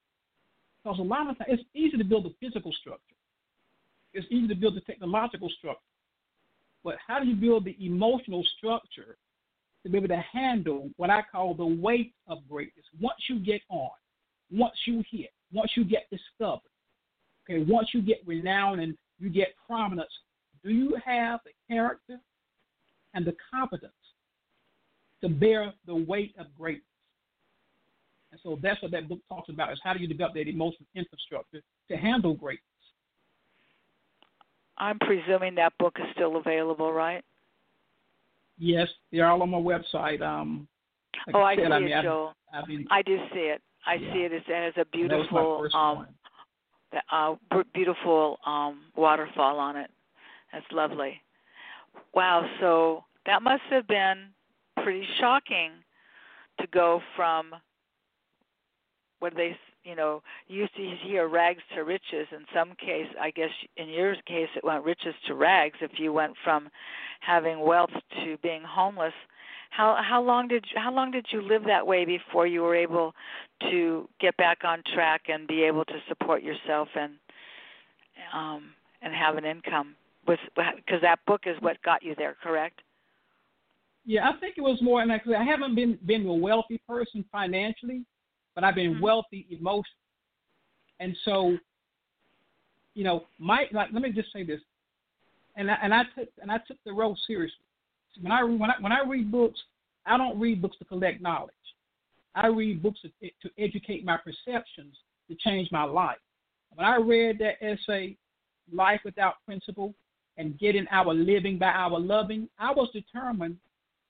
[0.82, 3.16] Because a lot of times it's easy to build the physical structure,
[4.14, 5.82] it's easy to build the technological structure,
[6.88, 9.18] but how do you build the emotional structure
[9.82, 12.86] to be able to handle what I call the weight of greatness?
[12.98, 13.90] Once you get on,
[14.50, 16.62] once you hit, once you get discovered,
[17.44, 20.08] okay, once you get renowned and you get prominence,
[20.64, 22.18] do you have the character
[23.12, 23.92] and the competence
[25.20, 26.86] to bear the weight of greatness?
[28.32, 30.86] And so that's what that book talks about is how do you develop that emotional
[30.94, 32.64] infrastructure to handle greatness.
[34.78, 37.24] I'm presuming that book is still available, right?
[38.58, 40.20] Yes, they're all on my website.
[40.22, 40.66] Um,
[41.26, 42.34] like oh, I, I said, see I mean, it, Joel.
[42.52, 43.62] I, mean, I do see it.
[43.86, 44.12] I Yeah.
[44.12, 44.42] see it as,
[44.76, 46.06] a that was my beautiful, um,
[46.92, 49.90] the, uh, beautiful um, waterfall on it.
[50.52, 51.20] That's lovely.
[52.14, 52.48] Wow.
[52.60, 54.28] So that must have been
[54.82, 55.72] pretty shocking
[56.60, 57.54] to go from
[59.20, 62.26] what they, s- you know, you used to hear rags to riches.
[62.32, 65.76] In some case, I guess in your case, it went riches to rags.
[65.80, 66.68] If you went from
[67.20, 67.90] having wealth
[68.24, 69.14] to being homeless,
[69.70, 72.74] how how long did you, how long did you live that way before you were
[72.74, 73.14] able
[73.70, 77.12] to get back on track and be able to support yourself and
[78.34, 78.70] um
[79.02, 79.94] and have an income
[80.26, 82.80] with because that book is what got you there correct
[84.04, 87.24] Yeah, I think it was more, and actually, I haven't been been a wealthy person
[87.30, 88.04] financially,
[88.58, 89.00] but I've been Mhm.
[89.02, 90.02] wealthy emotionally.
[90.98, 91.56] And so,
[92.94, 94.60] you know, my like, let me just say this,
[95.54, 97.64] and I, and I took and I took the role seriously.
[98.20, 99.62] When I when I when I read books,
[100.06, 101.54] I don't read books to collect knowledge.
[102.34, 104.96] I read books to, to educate my perceptions
[105.28, 106.18] to change my life.
[106.74, 108.16] When I read that essay,
[108.72, 109.94] Life Without Principle,
[110.36, 113.58] and Getting Our Living by Our Loving, I was determined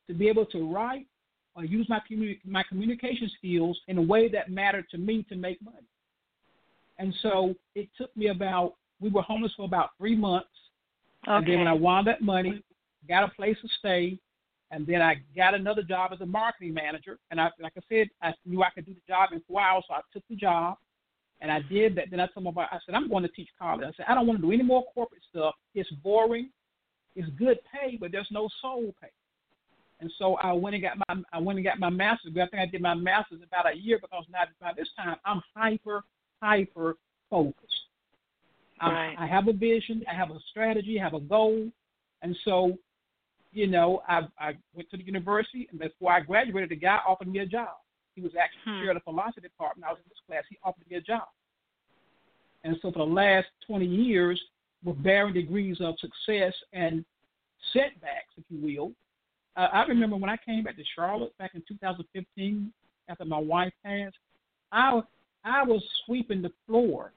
[0.07, 1.07] to be able to write
[1.59, 5.35] or use my communi- my communication skills in a way that mattered to me to
[5.35, 5.89] make money.
[6.99, 10.49] And so it took me about we were homeless for about three months,
[11.27, 12.63] and then when I okay wound up money,
[13.09, 14.19] got a place to stay,
[14.71, 17.19] and then I got another job as a marketing manager.
[17.31, 19.85] And I, like I said, I knew I could do the job in four hours,
[19.89, 20.77] so I took the job,
[21.41, 22.07] and I did that.
[22.11, 23.85] Then I told my boss, I said, I'm going to teach college.
[23.87, 25.55] I said, I don't want to do any more corporate stuff.
[25.75, 26.51] It's boring.
[27.15, 29.09] It's good pay, but there's no soul pay.
[30.01, 32.33] And so I went and got my I went and got my master's.
[32.33, 35.43] I think I did my master's about a year because now by this time I'm
[35.57, 36.05] hyper
[36.41, 36.97] hyper
[37.31, 37.75] focused.
[38.81, 40.05] I'm- I have a vision.
[40.09, 41.01] I have a strategy.
[41.01, 41.69] I have a goal,
[42.23, 42.79] and so
[43.53, 47.29] you know, I I went to the university, and before I graduated, the guy offered
[47.29, 47.77] me a job.
[48.15, 48.81] He was actually Hmm.
[48.83, 49.89] chair of the philosophy department.
[49.89, 50.45] I was in this class.
[50.49, 51.29] He offered me a job,
[52.63, 54.41] and so for the last 20 years,
[54.85, 57.05] with varying degrees of success and
[57.73, 58.95] setbacks, if you will,
[59.59, 62.73] uh, I remember when I came back to Charlotte back in 2015
[63.09, 64.17] after my wife passed,
[64.71, 65.01] I
[65.45, 67.13] I was sweeping the floor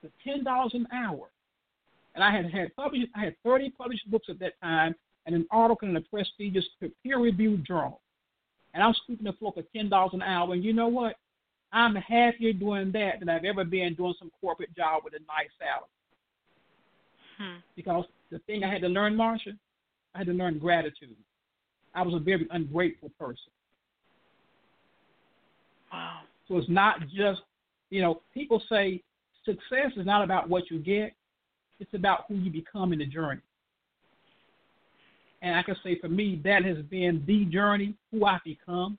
[0.00, 1.28] for ten dollars an hour,
[2.14, 4.94] and I had had published I had 30 published books at that time
[5.26, 6.64] and an article in a prestigious
[7.02, 8.00] peer-reviewed journal,
[8.72, 10.54] and I was sweeping the floor for ten dollars an hour.
[10.54, 11.16] And you know what?
[11.72, 15.50] I'm happier doing that than I've ever been doing some corporate job with a nice
[15.58, 15.90] salary.
[17.36, 17.60] hmm.
[17.74, 19.58] Because the thing I had to learn, Marsha,
[20.16, 21.14] I had to learn gratitude.
[21.94, 23.52] I was a very ungrateful person.
[25.92, 27.42] wow So it's not just,
[27.90, 29.02] you know, people say
[29.44, 31.12] success is not about what you get,
[31.80, 33.42] it's about who you become in the journey.
[35.42, 38.96] And I can say for me, that has been the journey, who I've become.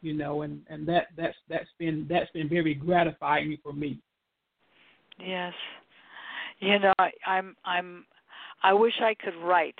[0.00, 3.98] You know, and, and that that's that's been that's been very gratifying for me.
[5.18, 5.52] Yes.
[6.60, 6.94] You know,
[7.26, 8.06] I'm I'm
[8.62, 9.78] I wish I could write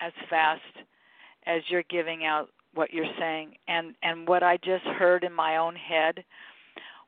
[0.00, 0.62] as fast
[1.46, 5.56] as you're giving out what you're saying and and what I just heard in my
[5.56, 6.24] own head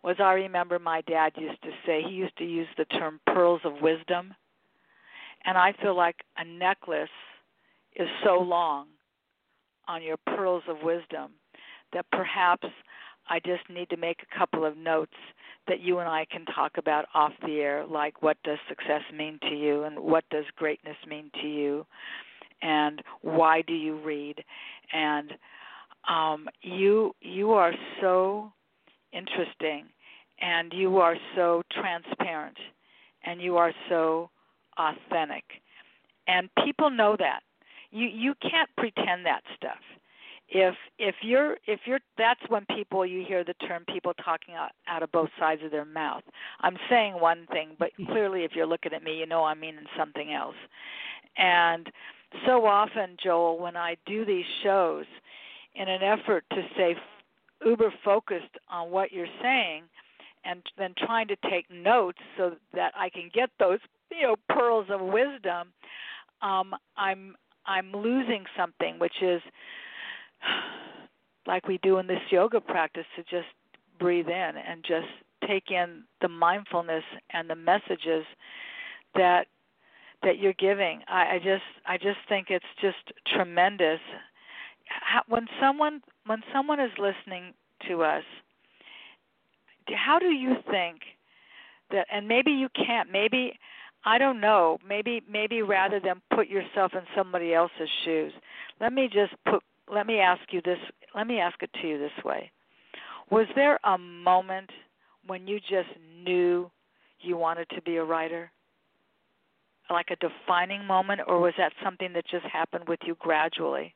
[0.02, 3.60] was I remember my dad used to say he used to use the term pearls
[3.64, 4.34] of wisdom.
[5.44, 7.08] And I feel like a necklace
[7.96, 8.88] is so long
[9.88, 11.32] on your pearls of wisdom
[11.92, 12.66] that perhaps
[13.28, 15.14] I just need to make a couple of notes
[15.68, 19.38] that you and I can talk about off the air, like what does success mean
[19.42, 21.86] to you and what does greatness mean to you
[22.60, 24.42] and why do you read?
[24.92, 25.32] And
[26.08, 28.52] um you you are so
[29.12, 29.86] interesting
[30.40, 32.56] and you are so transparent
[33.24, 34.30] and you are so
[34.78, 35.44] authentic.
[36.26, 37.40] And people know that.
[37.90, 39.78] You you can't pretend that stuff
[40.54, 44.72] if if you're if you're that's when people you hear the term people talking out,
[44.86, 46.22] out of both sides of their mouth.
[46.60, 49.84] I'm saying one thing but clearly if you're looking at me you know i'm meaning
[49.98, 50.56] something else.
[51.38, 51.90] And
[52.46, 55.06] so often joel when i do these shows
[55.74, 56.94] in an effort to stay
[57.64, 59.84] uber focused on what you're saying
[60.44, 63.78] and then trying to take notes so that I can get those
[64.10, 65.72] you know pearls of wisdom
[66.42, 69.40] um I'm I'm losing something which is
[71.46, 73.48] like we do in this yoga practice to just
[73.98, 75.08] breathe in and just
[75.46, 78.24] take in the mindfulness and the messages
[79.14, 79.46] that
[80.22, 81.00] that you're giving.
[81.08, 84.00] I, I just I just think it's just tremendous.
[84.86, 87.54] How, when someone when someone is listening
[87.88, 88.24] to us,
[89.88, 91.00] how do you think
[91.90, 92.06] that?
[92.12, 93.10] And maybe you can't.
[93.10, 93.58] Maybe
[94.04, 94.78] I don't know.
[94.86, 98.32] Maybe maybe rather than put yourself in somebody else's shoes,
[98.80, 99.62] let me just put.
[99.92, 100.78] Let me ask you this.
[101.14, 102.50] Let me ask it to you this way.
[103.30, 104.70] Was there a moment
[105.26, 105.88] when you just
[106.24, 106.70] knew
[107.20, 108.50] you wanted to be a writer?
[109.90, 113.94] Like a defining moment, or was that something that just happened with you gradually?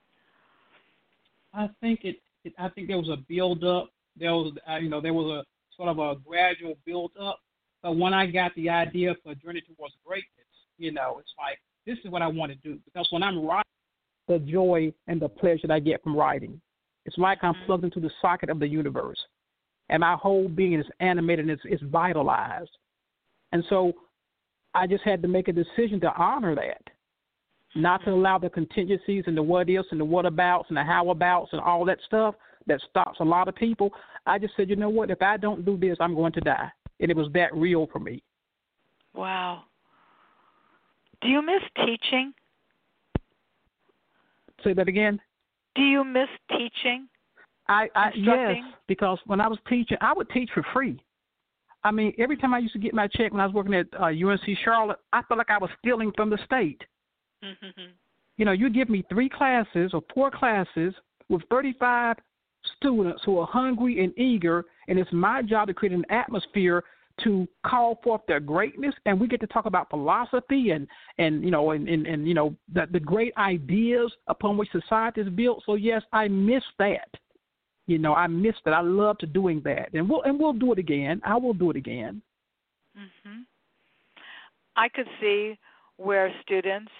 [1.54, 2.16] I think it.
[2.44, 3.88] it I think there was a build up.
[4.18, 7.38] There was, uh, you know, there was a sort of a gradual build up.
[7.82, 10.28] But when I got the idea for Journey Towards Greatness,
[10.76, 13.65] you know, it's like this is what I want to do because when I'm writing,
[14.28, 16.60] the joy and the pleasure that I get from writing,
[17.04, 17.66] it's like I'm Mm-hmm.
[17.66, 19.18] plugged into the socket of the universe,
[19.88, 22.70] and my whole being is animated and it's, it's vitalized.
[23.52, 23.92] And so,
[24.74, 26.82] I just had to make a decision to honor that,
[27.74, 30.82] not to allow the contingencies and the what ifs and the what abouts and the
[30.82, 32.34] how abouts and all that stuff
[32.66, 33.90] that stops a lot of people.
[34.26, 35.10] I just said, you know what?
[35.10, 36.70] If I don't do this, I'm going to die.
[37.00, 38.22] And it was that real for me.
[39.14, 39.62] Wow.
[41.22, 42.34] Do you miss teaching?
[44.64, 45.20] Say that again.
[45.74, 47.08] Do you miss teaching?
[47.68, 51.02] I, I yes, because when I was teaching, I would teach for free.
[51.84, 53.86] I mean, every time I used to get my check when I was working at
[54.00, 56.82] uh, UNC Charlotte, I felt like I was stealing from the state.
[57.44, 57.92] Mm-hmm.
[58.38, 60.94] You know, you give me three classes or four classes
[61.28, 62.16] with 35
[62.76, 66.82] students who are hungry and eager, and it's my job to create an atmosphere
[67.24, 70.86] to call forth their greatness, and we get to talk about philosophy and
[71.18, 75.22] and you know and and, and you know the the great ideas upon which society
[75.22, 75.62] is built.
[75.64, 77.08] So yes, I miss that.
[77.86, 78.74] You know, I miss that.
[78.74, 81.20] I love to doing that, and we'll and we'll do it again.
[81.24, 82.20] I will do it again.
[82.94, 83.40] hmm
[84.76, 85.58] I could see
[85.96, 86.92] where students,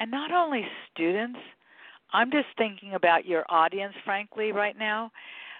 [0.00, 1.38] and not only students,
[2.12, 5.12] I'm just thinking about your audience, frankly, right now.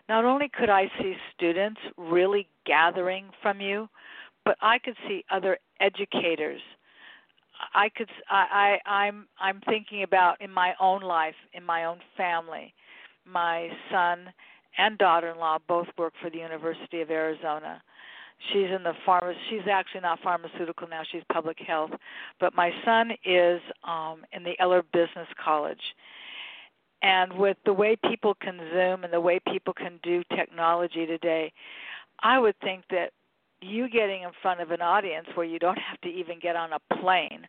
[0.08, 3.88] Not only could I see students really gathering from you,
[4.44, 6.60] but I could see other educators.
[7.74, 11.98] I could I, I I'm I'm thinking about in my own life, in my own
[12.16, 12.74] family.
[13.24, 14.32] My son
[14.78, 17.82] and daughter-in-law both work for the University of Arizona.
[18.52, 19.32] She's in the pharma.
[19.48, 21.02] She's actually not pharmaceutical now.
[21.10, 21.90] She's public health.
[22.38, 25.80] But my son is um, in the Eller Business College.
[27.06, 31.52] And with the way people can Zoom and the way people can do technology today,
[32.20, 33.12] I would think that
[33.62, 36.70] you getting in front of an audience where you don't have to even get on
[36.72, 37.46] a plane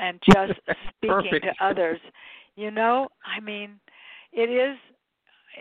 [0.00, 0.58] and just
[0.96, 2.00] speaking to others,
[2.56, 3.78] you know, I mean,
[4.32, 4.76] it is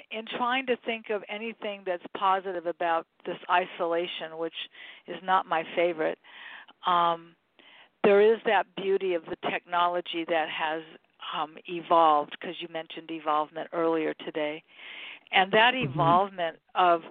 [0.09, 4.55] in trying to think of anything that's positive about this isolation, which
[5.07, 6.17] is not my favorite,
[6.87, 7.35] um,
[8.03, 10.81] there is that beauty of the technology that has
[11.33, 14.63] um, evolved, because you mentioned evolvement earlier today.
[15.31, 15.91] And that Mhm.
[15.91, 17.01] evolvement of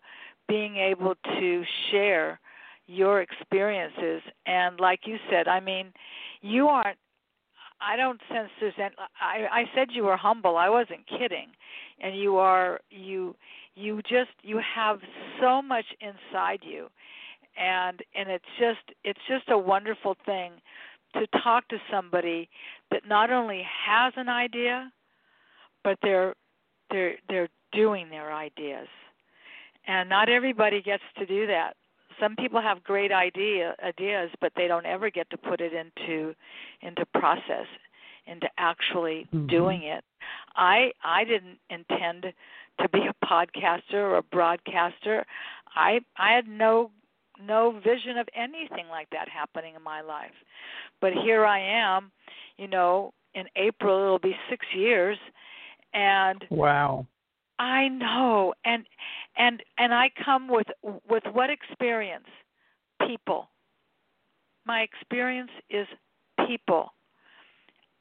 [0.48, 2.40] being able to share
[2.86, 5.92] your experiences, and like you said, I mean,
[6.42, 6.98] you aren't
[7.80, 10.56] I don't sense there's any, I I said you were humble.
[10.56, 11.48] I wasn't kidding.
[12.00, 13.36] And you are you
[13.74, 15.00] you just you have
[15.40, 16.88] so much inside you.
[17.56, 20.52] And and it's just it's just a wonderful thing
[21.14, 22.48] to talk to somebody
[22.90, 24.90] that not only has an idea
[25.84, 26.34] but they're
[26.90, 28.88] they're they're doing their ideas.
[29.86, 31.74] And not everybody gets to do that.
[32.18, 36.34] Some people have great idea ideas, but they don't ever get to put it into
[36.80, 37.66] into process,
[38.26, 39.46] into actually mm-hmm.
[39.46, 40.02] doing it.
[40.56, 42.32] I I didn't intend
[42.80, 45.24] to be a podcaster or a broadcaster.
[45.76, 46.90] I I had no
[47.44, 50.32] no vision of anything like that happening in my life.
[51.00, 52.12] But here I am,
[52.58, 55.18] you know, in April it'll be 6 years
[55.94, 57.06] and wow.
[57.58, 58.84] I know and
[59.36, 60.66] and and I come with
[61.08, 62.26] with what experience?
[63.06, 63.48] People.
[64.66, 65.86] My experience is
[66.46, 66.92] people.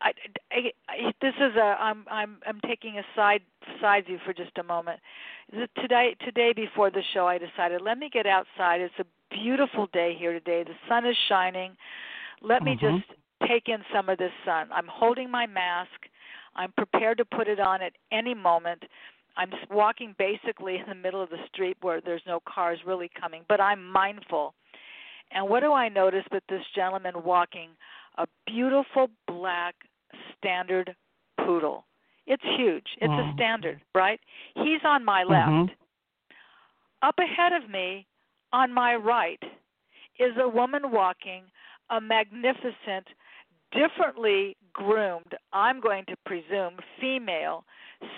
[0.02, 0.12] I,
[0.52, 3.42] I, I, this is a I'm I'm I'm taking a side
[3.80, 5.00] side view for just a moment.
[5.80, 8.82] Today today before the show I decided let me get outside.
[8.82, 10.64] It's a beautiful day here today.
[10.64, 11.78] The sun is shining.
[12.42, 12.86] Let mm-hmm.
[12.86, 14.68] me just take in some of this sun.
[14.74, 15.90] I'm holding my mask.
[16.56, 18.84] I'm prepared to put it on at any moment.
[19.36, 23.44] I'm walking basically in the middle of the street where there's no cars really coming,
[23.50, 24.54] but I'm mindful.
[25.32, 27.70] And what do I notice but this gentleman walking
[28.18, 29.76] a beautiful black
[30.38, 30.96] standard
[31.44, 31.86] poodle.
[32.28, 32.86] It's huge.
[33.02, 33.36] It's a mm-hmm.
[33.36, 34.20] standard, right?
[34.56, 35.50] He's on my left.
[35.50, 35.74] Mm-hmm.
[37.02, 38.08] Up ahead of me,
[38.54, 39.42] on my right,
[40.20, 41.44] is a woman walking
[41.90, 43.08] a magnificent,
[43.74, 47.66] differently groomed, I'm going to presume, female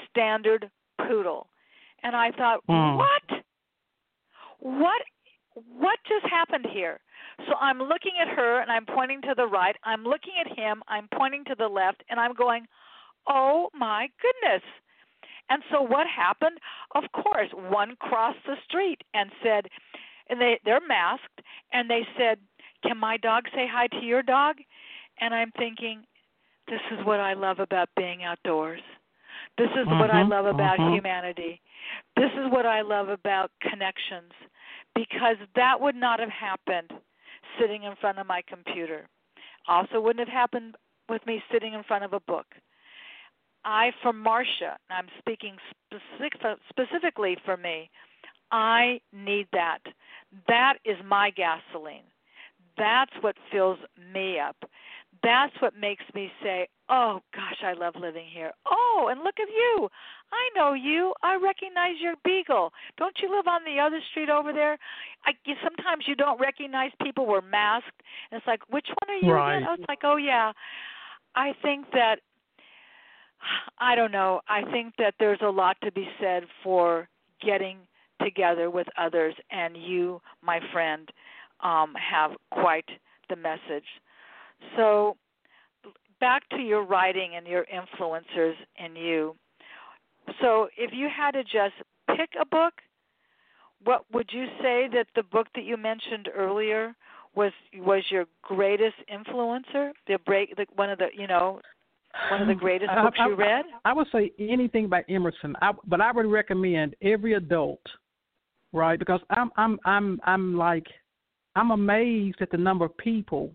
[0.09, 0.69] standard
[1.07, 1.47] poodle.
[2.03, 2.97] And I thought, mm.
[2.97, 3.43] what?
[4.59, 5.01] What
[5.53, 6.99] what just happened here?
[7.47, 9.75] So I'm looking at her and I'm pointing to the right.
[9.83, 12.65] I'm looking at him, I'm pointing to the left, and I'm going,
[13.27, 14.63] "Oh my goodness."
[15.49, 16.57] And so what happened?
[16.95, 19.67] Of course, one crossed the street and said,
[20.29, 21.41] and they they're masked,
[21.71, 22.39] and they said,
[22.83, 24.57] "Can my dog say hi to your dog?"
[25.21, 26.03] And I'm thinking,
[26.67, 28.81] this is what I love about being outdoors.
[29.57, 30.95] This is mm-hmm, what I love about mm-hmm.
[30.95, 31.61] humanity.
[32.15, 34.31] This is what I love about connections
[34.95, 36.91] because that would not have happened
[37.59, 39.07] sitting in front of my computer.
[39.67, 40.75] Also wouldn't have happened
[41.09, 42.47] with me sitting in front of a book.
[43.63, 45.55] I, for Marsha, I'm speaking
[45.89, 46.33] specific,
[46.69, 47.89] specifically for me,
[48.51, 49.79] I need that.
[50.47, 52.03] That is my gasoline.
[52.77, 53.79] That's what fills
[54.13, 54.55] me up
[55.25, 59.49] that's what makes me say, "Oh gosh, I love living here." Oh, and look at
[59.49, 59.89] you.
[60.31, 61.13] I know you.
[61.23, 62.71] I recognize your beagle.
[62.97, 64.77] Don't you live on the other street over there?
[65.25, 68.01] I sometimes you don't recognize people were masked.
[68.31, 69.57] And it's like, "Which one are you right.
[69.57, 70.53] again?" Oh, it's like, "Oh yeah."
[71.35, 72.19] I think that
[73.79, 74.41] I don't know.
[74.47, 77.09] I think that there's a lot to be said for
[77.41, 77.79] getting
[78.21, 81.11] together with others and you, my friend,
[81.61, 82.89] um have quite
[83.29, 83.87] the message
[84.75, 85.17] so,
[86.19, 89.35] back to your writing and your influencers and you.
[90.41, 91.73] So, if you had to just
[92.15, 92.73] pick a book,
[93.83, 96.95] what would you say that the book that you mentioned earlier
[97.35, 99.91] was was your greatest influencer?
[100.07, 101.61] The break, the, one of the you know,
[102.31, 103.65] one of the greatest books I, I, you read.
[103.83, 107.81] I would say anything by Emerson, I, but I would recommend every adult,
[108.73, 108.97] right?
[108.97, 110.87] Because I'm I'm I'm I'm like
[111.55, 113.51] I'm amazed at the number of people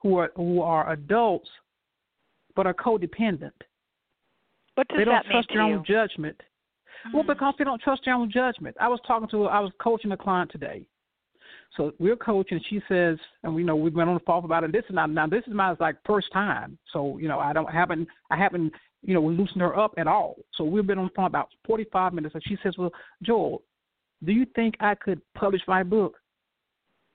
[0.00, 1.48] who are who are adults
[2.54, 3.52] but are codependent.
[4.74, 6.36] What does they don't that trust their own judgment.
[7.06, 7.16] Mm-hmm.
[7.16, 8.76] Well, because they don't trust their own judgment.
[8.80, 10.84] I was talking to I was coaching a client today.
[11.76, 12.60] So we're coaching.
[12.68, 14.72] She says, and we know we've been on the phone about it.
[14.72, 15.26] This is not now.
[15.26, 16.78] This is my like first time.
[16.92, 18.72] So you know, I don't haven't I haven't
[19.02, 20.36] you know loosened her up at all.
[20.54, 22.34] So we've been on the phone about 45 minutes.
[22.34, 22.92] And she says, well,
[23.22, 23.62] Joel,
[24.24, 26.16] do you think I could publish my book?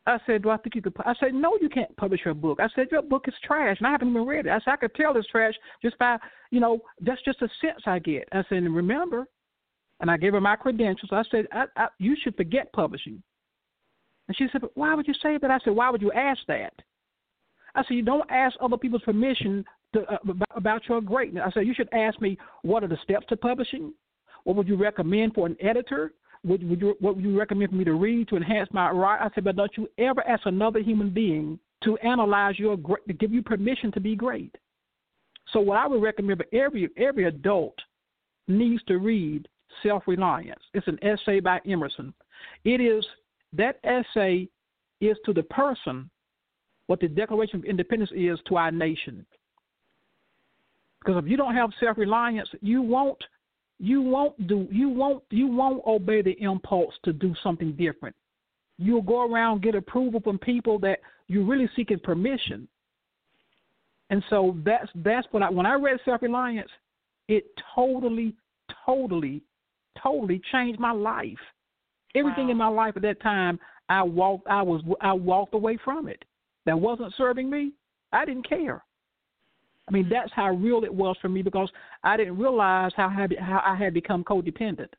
[0.06, 0.93] I said, Do I think you could?
[1.06, 2.60] I said, No, you can't publish your book.
[2.62, 4.49] I said, Your book is trash, and I haven't even read it.
[4.49, 6.18] I said, I could tell it's trash just by,
[6.51, 8.28] you know, that's just a sense I get.
[8.32, 9.28] I said, and remember,
[9.99, 11.10] and I gave her my credentials.
[11.12, 13.24] I said, I, I, You should forget publishing.
[14.28, 15.51] And she said, But why would you say that?
[15.51, 16.74] I said, Why would you ask that?
[17.76, 20.18] I said, You don't ask other people's permission to, uh,
[20.56, 21.43] about your greatness.
[21.45, 23.93] I said, You should ask me, What are the steps to publishing?
[24.43, 26.14] What would you recommend for an editor?
[26.46, 29.22] Would, would you, what would you recommend for me to read to enhance my right?
[29.22, 33.14] I said, but don't you ever ask another human being to analyze your great, to
[33.14, 34.56] give you permission to be great.
[35.52, 37.78] So what I would recommend for every every adult
[38.48, 39.48] needs to read
[39.82, 40.62] Self Reliance.
[40.74, 42.14] It's an essay by Emerson.
[42.64, 43.06] It is
[43.54, 44.48] that essay
[45.02, 46.10] is to the person
[46.88, 49.26] what the Declaration of Independence is to our nation.
[51.00, 53.22] Because if you don't have self reliance, you won't
[53.80, 58.15] you won't do you won't you won't obey the impulse to do something different.
[58.78, 62.67] You'll go around get approval from people that you're really seeking permission.
[64.09, 66.69] And so that's that's what I when I read Self Reliance,
[67.28, 67.45] it
[67.76, 68.36] totally,
[68.86, 69.41] totally,
[70.01, 71.38] totally changed my life.
[72.15, 72.51] Everything wow.
[72.51, 73.59] in my life at that time,
[73.89, 74.47] I walked.
[74.47, 74.82] I was.
[75.01, 76.24] I walked away from it.
[76.65, 77.74] That wasn't serving me.
[78.11, 78.84] I didn't care.
[79.88, 81.69] I mean, that's how real it was for me because
[82.03, 84.89] I didn't realize how I how I had become codependent.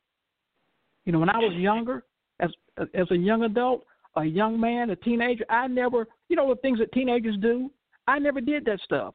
[1.05, 2.05] You know, when I was younger,
[2.41, 2.51] as
[2.95, 3.85] as a young adult,
[4.17, 7.71] a young man, a teenager, I never, you know, the things that teenagers do.
[8.07, 9.15] I never did that stuff.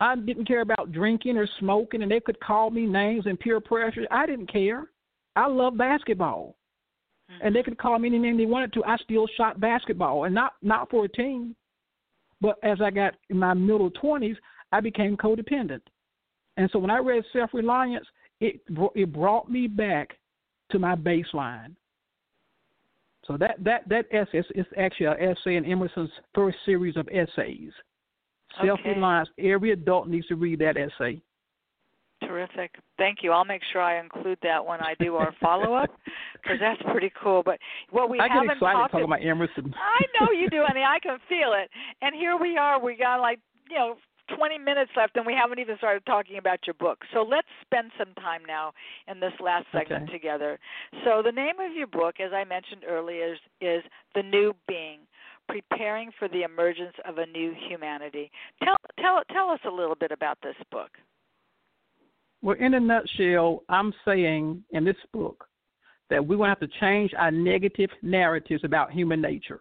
[0.00, 3.60] I didn't care about drinking or smoking, and they could call me names and peer
[3.60, 4.06] pressure.
[4.10, 4.90] I didn't care.
[5.36, 6.56] I love basketball,
[7.42, 7.70] and they mm-hmm.
[7.70, 8.84] could call me any name they wanted to.
[8.84, 11.56] I still shot basketball, and not not for a team.
[12.42, 14.36] But as I got in my middle twenties,
[14.72, 15.82] I became codependent,
[16.56, 18.06] and so when I read Self Reliance,
[18.40, 18.60] it
[18.94, 20.16] it brought me back
[20.70, 21.74] to my baseline.
[23.26, 27.72] So that that that essay is actually an essay in Emerson's first series of essays.
[28.64, 29.28] Self reliance.
[29.38, 31.20] Every adult needs to read that essay.
[32.22, 32.74] Terrific.
[32.96, 33.32] Thank you.
[33.32, 35.90] I'll make sure I include that when I do our follow up
[36.34, 37.42] because that's pretty cool.
[37.44, 37.58] But
[37.90, 39.74] what we I haven't get excited talked talking about Emerson.
[39.76, 40.82] I know you do, honey.
[40.82, 41.68] I can feel it.
[42.00, 42.80] And here we are.
[42.80, 43.38] We got like
[43.68, 43.96] you know
[44.34, 47.04] 20 minutes left, and we haven't even started talking about your book.
[47.12, 48.72] So let's spend some time now
[49.08, 50.12] in this last segment okay.
[50.12, 50.58] together.
[51.04, 53.82] So the name of your book, as I mentioned earlier, is, is
[54.14, 55.00] The New Being.
[55.48, 58.32] Preparing for the emergence of a new humanity.
[58.64, 60.90] Tell tell tell us a little bit about this book.
[62.42, 65.46] Well, in a nutshell, I'm saying in this book
[66.10, 69.60] that we're going to have to change our negative narratives about human nature.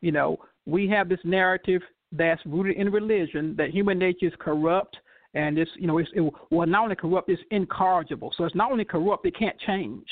[0.00, 1.82] You know, we have this narrative
[2.12, 4.96] that's rooted in religion that human nature is corrupt
[5.34, 8.32] and it's you know it's it, well not only corrupt it's incorrigible.
[8.36, 10.06] So it's not only corrupt it can't change.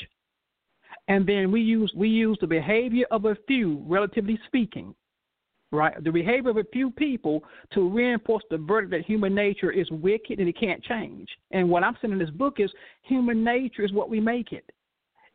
[1.07, 4.93] And then we use we use the behavior of a few relatively speaking
[5.71, 6.01] right?
[6.03, 7.43] The behavior of a few people
[7.73, 11.27] to reinforce the verdict that human nature is wicked and it can't change.
[11.51, 12.71] And what i'm saying in this book is
[13.03, 14.65] human nature is what we make it.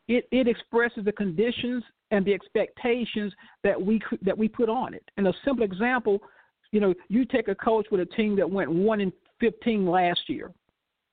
[0.09, 3.33] It it expresses the conditions and the expectations
[3.63, 5.05] that we that we put on it.
[5.17, 6.21] And a simple example
[6.73, 10.21] you know, you take a coach with a team that went one in fifteen last
[10.29, 10.51] year,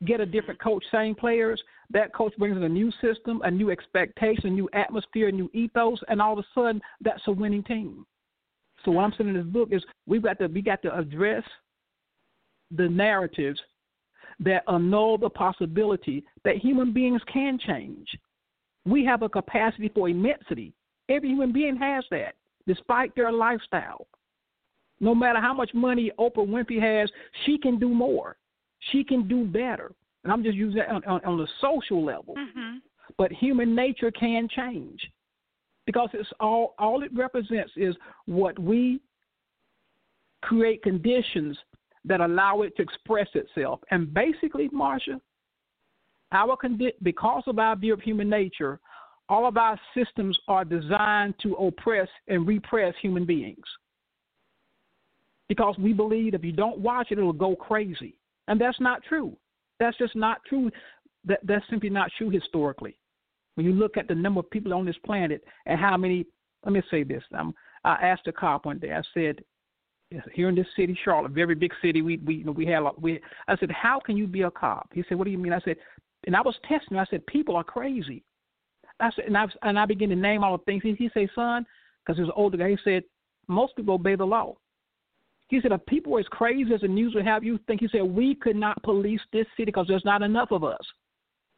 [0.06, 1.62] get a different coach, same players.
[1.92, 5.50] That coach brings in a new system, a new expectation, a new atmosphere, a new
[5.54, 8.06] ethos, and all of a sudden, that's a winning team.
[8.86, 11.44] So what I'm saying in this book is we've got to we got to address
[12.72, 13.60] the narratives
[14.40, 18.08] that annul the possibility that human beings can change.
[18.86, 20.74] We have a capacity for immensity.
[21.10, 22.36] Every human being has that,
[22.68, 24.08] despite their lifestyle.
[25.00, 27.10] No matter how much money Oprah Winfrey has,
[27.46, 28.38] she can do more.
[28.92, 29.94] She can do better.
[30.24, 32.36] And I'm just using that on, on, on the social level.
[32.36, 32.78] Mm-hmm.
[33.18, 35.00] But human nature can change
[35.86, 37.96] because it's all all it represents is
[38.26, 39.00] what we
[40.42, 41.58] create conditions
[42.06, 43.82] that allow it to express itself.
[43.92, 45.20] And basically, Marsha,
[46.32, 48.80] our condi- because of our view of human nature,
[49.28, 53.66] all of our systems are designed to oppress and repress human beings
[55.50, 58.16] because we believe if you don't watch it, it'll go crazy.
[58.48, 59.36] And that's not true.
[59.80, 60.72] That's just not true.
[61.26, 62.98] That, that's simply not true historically.
[63.56, 66.26] When you look at the number of people on this planet and how many,
[66.64, 67.24] let me say this.
[67.38, 69.44] Um, I asked a cop one day, I said,
[70.34, 73.20] here in this city, Charlotte, very big city, we we you know, we had we.
[73.48, 74.90] I said, how can you be a cop?
[74.94, 75.54] He said, what do you mean?
[75.54, 75.76] I said,
[76.26, 76.98] and I was testing.
[76.98, 77.00] Him.
[77.00, 78.24] I said, people are crazy.
[79.00, 80.82] I said, and I and I began to name all the things.
[80.84, 81.66] He, he said, son,
[82.04, 82.70] because he was an older guy.
[82.70, 83.04] He said,
[83.48, 84.56] most people obey the law.
[85.50, 87.90] He said, if people were as crazy as the news would have you think, he
[87.92, 90.80] said, we could not police this city because there's not enough of us.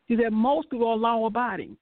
[0.07, 1.75] He said, most people are law abiding.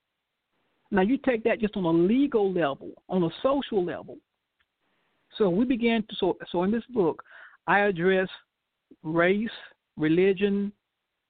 [0.92, 4.18] Now, you take that just on a legal level, on a social level.
[5.38, 7.24] So we began to, so, so in this book,
[7.68, 8.28] I address
[9.04, 9.50] race,
[9.96, 10.72] religion,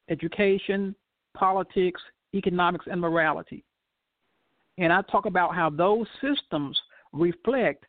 [0.09, 0.95] education,
[1.35, 2.01] politics,
[2.33, 3.65] economics, and morality.
[4.77, 6.79] And I talk about how those systems
[7.11, 7.85] reflect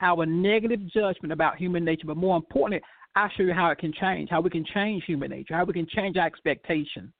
[0.00, 2.80] our negative judgment about human nature, but more importantly,
[3.14, 5.72] I show you how it can change, how we can change human nature, how we
[5.72, 7.12] can change our expectation.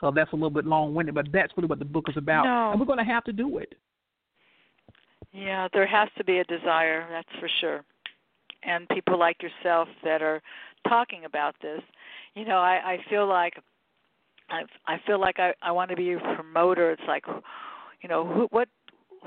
[0.00, 2.44] So that's a little bit long winded, but that's really what the book is about.
[2.44, 2.70] No.
[2.70, 3.74] And we're going to have to do it.
[5.32, 7.84] Yeah, there has to be a desire, that's for sure.
[8.62, 10.42] And people like yourself that are
[10.88, 11.80] talking about this.
[12.34, 13.54] You know, I, I feel like
[14.50, 16.90] I I feel like I I want to be a promoter.
[16.90, 17.24] It's like,
[18.02, 18.68] you know, who what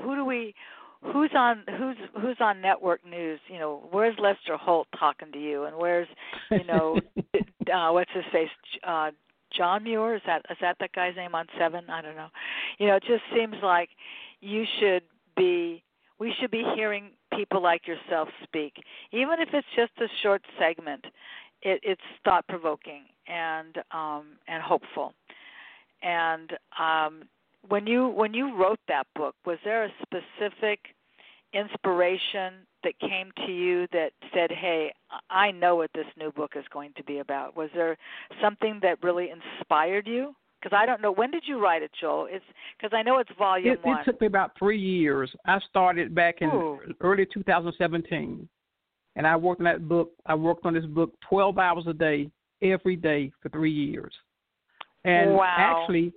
[0.00, 0.54] who do we
[1.12, 3.40] who's on who's who's on network news?
[3.48, 5.64] You know where's lester holt talking to you?
[5.64, 6.08] And where's
[6.50, 6.98] you know
[7.72, 8.48] uh what's his face
[8.86, 9.10] uh
[9.56, 10.16] john muir?
[10.16, 11.88] Is that is that that guy's name on seven?
[11.90, 12.28] I don't know.
[12.78, 13.90] You know it just seems like
[14.40, 15.02] you should
[15.36, 15.82] be
[16.18, 18.74] we should be hearing people like yourself speak.
[19.12, 21.04] Even if it's just a short segment
[21.62, 25.12] it it's thought provoking and um and hopeful.
[26.02, 27.24] And um
[27.68, 30.93] when you when you wrote that book, was there a specific
[31.54, 34.92] inspiration that came to you that said, "Hey,
[35.30, 37.56] I know what this new book is going to be about"?
[37.56, 37.96] Was there
[38.42, 40.34] something that really inspired you?
[40.60, 42.26] Because I don't know when did you write it, Joel?
[42.30, 42.44] It's
[42.76, 44.00] because I know it's volume it, one.
[44.00, 45.30] It took me about three years.
[45.46, 46.78] I started back in Ooh.
[47.00, 48.48] early 2017,
[49.16, 50.12] and I worked on that book.
[50.26, 52.30] I worked on this book 12 hours a day,
[52.62, 54.12] every day for three years.
[55.04, 55.54] And wow.
[55.56, 56.12] actually,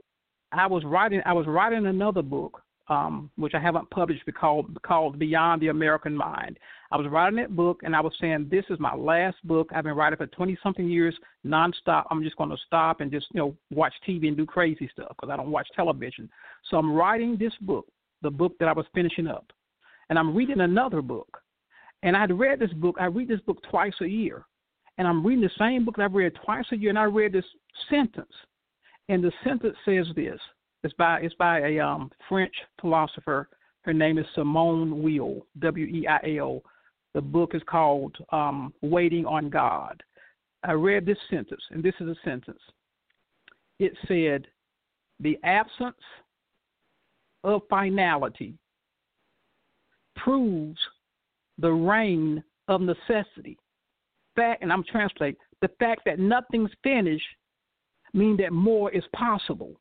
[0.51, 1.21] I was writing.
[1.25, 6.15] I was writing another book, um, which I haven't published, called called Beyond the American
[6.15, 6.57] Mind.
[6.91, 9.69] I was writing that book, and I was saying, "This is my last book.
[9.73, 12.05] I've been writing for 20 something years, nonstop.
[12.09, 15.09] I'm just going to stop and just you know watch TV and do crazy stuff
[15.09, 16.29] because I don't watch television.
[16.69, 17.87] So I'm writing this book,
[18.21, 19.51] the book that I was finishing up,
[20.09, 21.41] and I'm reading another book.
[22.03, 22.95] And I had read this book.
[22.99, 24.45] I read this book twice a year,
[24.97, 27.33] and I'm reading the same book that I've read twice a year, and I read
[27.33, 27.45] this
[27.89, 28.31] sentence
[29.09, 30.39] and the sentence says this.
[30.83, 33.49] It's by it's by a um, French philosopher.
[33.81, 36.61] Her name is Simone Weil, W E I L.
[37.13, 40.01] The book is called um, Waiting on God.
[40.63, 42.59] I read this sentence, and this is a sentence.
[43.79, 44.47] It said,
[45.19, 45.95] "The absence
[47.43, 48.55] of finality
[50.15, 50.79] proves
[51.57, 53.57] the reign of necessity."
[54.35, 57.25] Fact, and I'm translating the fact that nothing's finished
[58.13, 59.79] means that more is possible.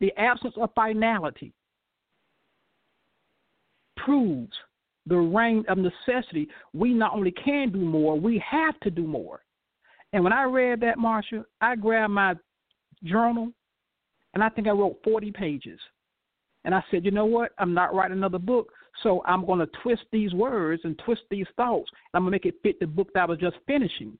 [0.00, 1.52] The absence of finality
[3.96, 4.52] proves
[5.06, 6.48] the reign of necessity.
[6.74, 9.42] We not only can do more, we have to do more.
[10.12, 12.34] And when I read that, Marsha, I grabbed my
[13.04, 13.52] journal
[14.34, 15.80] and I think I wrote 40 pages.
[16.64, 17.52] And I said, you know what?
[17.58, 18.72] I'm not writing another book,
[19.02, 21.88] so I'm going to twist these words and twist these thoughts.
[22.12, 24.18] And I'm going to make it fit the book that I was just finishing.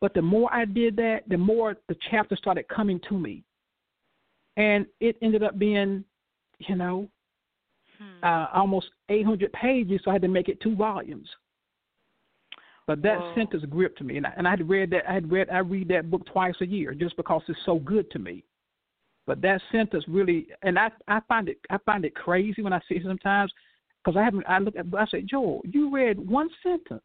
[0.00, 3.42] But the more I did that, the more the chapters started coming to me.
[4.58, 6.04] And it ended up being,
[6.58, 7.08] you know,
[7.98, 8.24] hmm.
[8.24, 11.28] uh, almost 800 pages, so I had to make it two volumes.
[12.86, 13.34] But that Whoa.
[13.34, 15.08] sentence gripped me, and I, and I had read that.
[15.08, 15.48] I had read.
[15.50, 18.44] I read that book twice a year just because it's so good to me.
[19.26, 22.80] But that sentence really, and I I find it I find it crazy when I
[22.88, 23.52] see it sometimes
[24.02, 24.44] because I haven't.
[24.48, 24.86] I look at.
[24.98, 27.02] I say, Joel, you read one sentence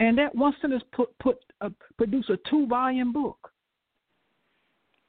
[0.00, 3.50] and that one sentence put put uh, produce a two volume book.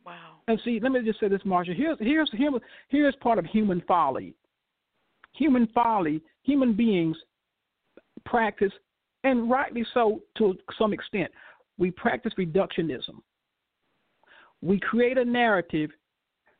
[0.05, 0.37] Wow.
[0.47, 1.75] And see, let me just say this, Marsha.
[1.75, 2.53] Here's here's here's
[2.89, 4.35] here's part of human folly.
[5.33, 6.21] Human folly.
[6.43, 7.17] Human beings
[8.25, 8.71] practice,
[9.23, 11.31] and rightly so to some extent.
[11.77, 13.21] We practice reductionism.
[14.61, 15.89] We create a narrative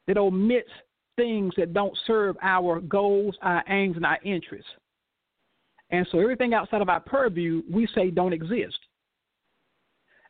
[0.07, 0.69] that omits
[1.15, 4.69] things that don't serve our goals, our aims, and our interests.
[5.91, 8.77] And so everything outside of our purview, we say don't exist.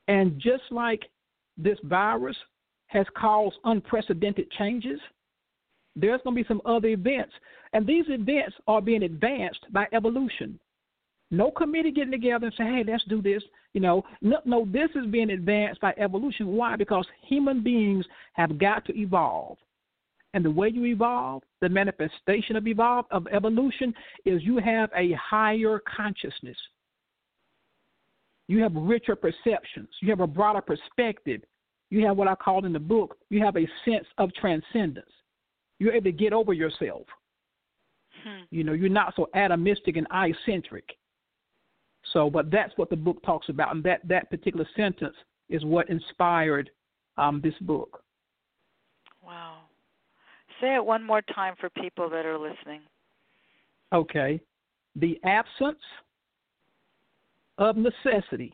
[0.08, 1.02] And just like
[1.58, 2.36] this virus
[2.88, 5.00] has caused unprecedented changes,
[5.96, 7.34] there's going to be some other events.
[7.74, 10.60] And these events are being advanced by evolution.
[11.32, 13.44] No committee getting together and saying, hey, let's do this.
[13.74, 16.48] You know, no, no, this is being advanced by evolution.
[16.48, 16.76] Why?
[16.76, 19.58] Because human beings have got to evolve.
[20.34, 23.94] And the way you evolve, the manifestation of evolve of evolution
[24.26, 26.58] is you have a higher consciousness.
[28.48, 29.88] You have richer perceptions.
[30.02, 31.42] You have a broader perspective.
[31.96, 35.10] You have what I called in the book, you have a sense of transcendence.
[35.80, 37.04] You're able to get over yourself.
[38.22, 38.44] Hmm.
[38.52, 40.98] You know, you're not so atomistic and eye centric.
[42.12, 45.16] So, but that's what the book talks about, and that that particular sentence
[45.48, 46.70] is what inspired
[47.18, 48.04] um, this book.
[49.26, 49.60] Wow.
[50.60, 52.82] Say it one more time for people that are listening.
[53.94, 54.42] Okay.
[54.98, 55.80] The absence
[57.58, 58.54] of necessity.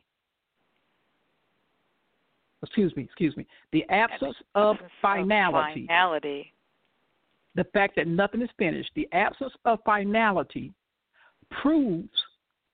[2.63, 3.45] Excuse me, excuse me.
[3.71, 5.87] The absence of finality.
[5.87, 6.53] Finality.
[7.55, 8.91] The fact that nothing is finished.
[8.95, 10.71] The absence of finality
[11.49, 12.09] proves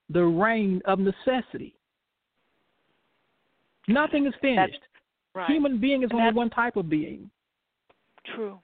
[0.09, 1.73] the reign of necessity.
[3.87, 4.79] Nothing is finished.
[5.33, 5.49] Right.
[5.49, 7.29] Human being is only one type of being.
[8.35, 8.59] True.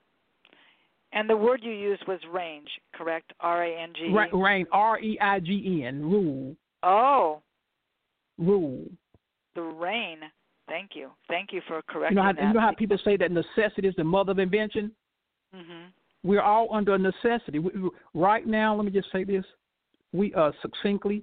[1.12, 3.32] And the word you used was range, correct?
[3.40, 4.14] R A N G.
[4.32, 4.68] Range.
[4.72, 6.02] R E I G N.
[6.02, 6.56] Rule.
[6.82, 7.40] Oh.
[8.36, 8.84] Rule.
[9.54, 10.18] The rain.
[10.68, 11.10] Thank you.
[11.28, 12.42] Thank you for correcting you know how, that.
[12.48, 14.90] You know how people say that necessity is the mother of invention.
[15.54, 15.86] hmm
[16.22, 17.58] We're all under a necessity.
[17.58, 17.70] We,
[18.14, 19.44] right now, let me just say this:
[20.12, 21.22] we uh, succinctly,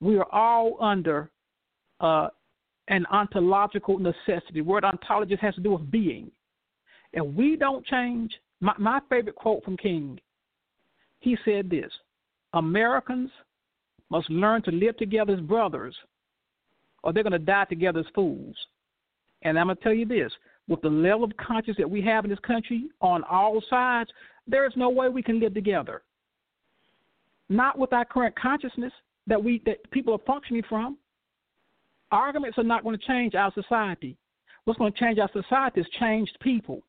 [0.00, 1.30] we are all under
[2.00, 2.28] uh,
[2.88, 4.54] an ontological necessity.
[4.54, 6.30] The word ontologist has to do with being.
[7.14, 10.20] and we don't change, my, my favorite quote from King,
[11.20, 11.90] he said this
[12.52, 13.30] Americans
[14.10, 15.96] must learn to live together as brothers,
[17.02, 18.56] or they're going to die together as fools.
[19.44, 20.32] And I'm going to tell you this
[20.68, 24.10] with the level of conscience that we have in this country on all sides,
[24.46, 26.02] there is no way we can live together.
[27.48, 28.92] Not with our current consciousness
[29.26, 30.96] that we that people are functioning from.
[32.10, 34.16] Arguments are not going to change our society.
[34.64, 36.82] What's going to change our society is changed people.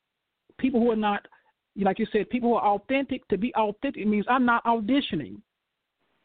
[0.58, 1.28] People who are not,
[1.76, 3.28] like you said, people who are authentic.
[3.30, 5.38] To be authentic means I'm not auditioning.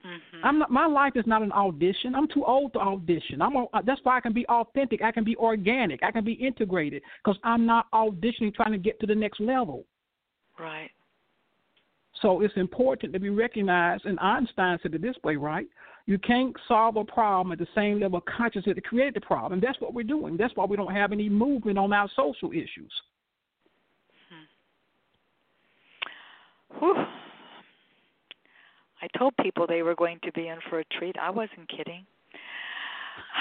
[0.05, 0.45] Mm-hmm.
[0.45, 0.71] I'm not.
[0.71, 2.15] My life is not an audition.
[2.15, 3.43] I'm too old to audition.
[3.43, 3.55] I'm.
[3.57, 5.03] A, that's why I can be authentic.
[5.03, 6.03] I can be organic.
[6.03, 9.85] I can be integrated because I'm not auditioning trying to get to the next level.
[10.59, 10.91] Right.
[12.23, 14.07] So it's important to be recognized.
[14.07, 15.67] And Einstein said it this way, right?
[16.07, 19.53] You can't solve a problem at the same level of consciousness that created the problem.
[19.55, 20.37] And that's what we're doing.
[20.37, 22.93] That's why we don't have any movement on our social issues.
[26.71, 26.79] Hmm.
[26.79, 27.05] Whew.
[29.03, 31.17] I told people they were going to be in for a treat.
[31.19, 32.05] I wasn't kidding.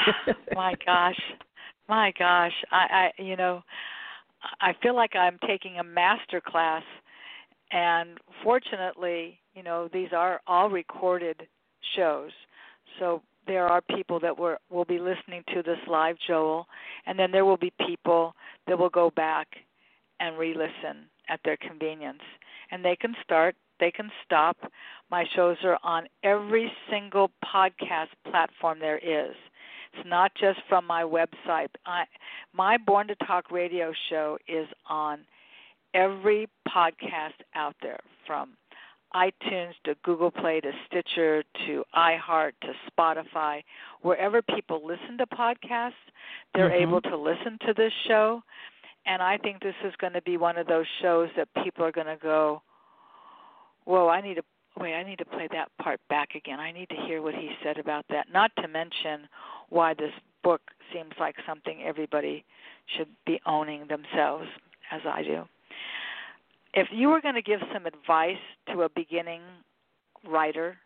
[0.55, 1.19] my gosh.
[1.87, 2.53] My gosh.
[2.71, 3.61] I, I you know,
[4.61, 6.83] I feel like I'm taking a master class
[7.71, 11.47] and fortunately, you know, these are all recorded
[11.95, 12.31] shows.
[12.99, 16.67] So there are people that were will be listening to this live Joel
[17.05, 18.33] and then there will be people
[18.67, 19.47] that will go back
[20.19, 22.21] and re-listen at their convenience.
[22.71, 24.57] And they can start they can stop.
[25.09, 29.35] My shows are on every single podcast platform there is.
[29.93, 31.69] It's not just from my website.
[31.85, 32.03] I,
[32.53, 35.19] my Born to Talk radio show is on
[35.93, 38.51] every podcast out there from
[39.15, 43.63] iTunes to Google Play to Stitcher to iHeart to Spotify.
[44.01, 45.93] Wherever people listen to podcasts,
[46.53, 46.89] they're mm-hmm.
[46.89, 48.41] able to listen to this show.
[49.05, 51.91] And I think this is going to be one of those shows that people are
[51.91, 52.61] going to go,
[53.89, 54.43] whoa, I need to
[54.79, 56.59] wait, I need to play that part back again.
[56.59, 58.27] I need to hear what he said about that.
[58.31, 59.27] Not to mention
[59.69, 60.13] why this
[60.43, 60.61] book
[60.93, 62.45] seems like something everybody
[62.95, 64.45] should be owning themselves,
[64.91, 65.43] as I do.
[66.75, 68.37] If you were going to give some advice
[68.71, 69.41] to a beginning
[70.23, 70.77] writer,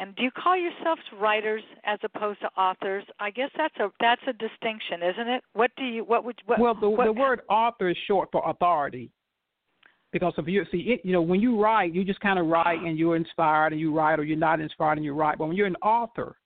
[0.00, 3.04] and do you call yourselves writers as opposed to authors?
[3.20, 5.44] I guess that's a that's a distinction, isn't it?
[5.54, 6.58] What do you what would what?
[6.58, 9.10] Well, the what, the word author is short for authority
[10.12, 12.80] because if you see it, you know, when you write, you just kind of write
[12.80, 15.38] and you're inspired and you write, or you're not inspired and you write.
[15.38, 16.36] But when you're an author,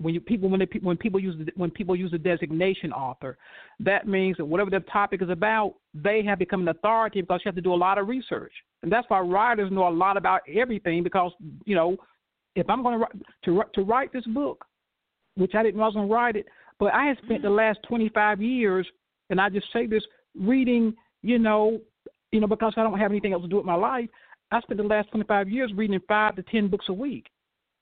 [0.00, 3.36] when you people when they, when people use the, when people use the designation author,
[3.80, 7.48] that means that whatever the topic is about, they have become an authority because you
[7.48, 8.52] have to do a lot of research,
[8.82, 11.32] and that's why writers know a lot about everything because
[11.64, 11.96] you know,
[12.56, 13.06] if I'm going to
[13.44, 14.64] to to write this book,
[15.36, 16.46] which I didn't know I was going to write it,
[16.78, 17.56] but I have spent the mm-hmm.
[17.56, 18.86] last 25 years,
[19.28, 20.02] and I just say this,
[20.34, 21.80] reading, you know,
[22.32, 24.08] you know, because I don't have anything else to do with my life,
[24.50, 27.26] I spent the last 25 years reading five to 10 books a week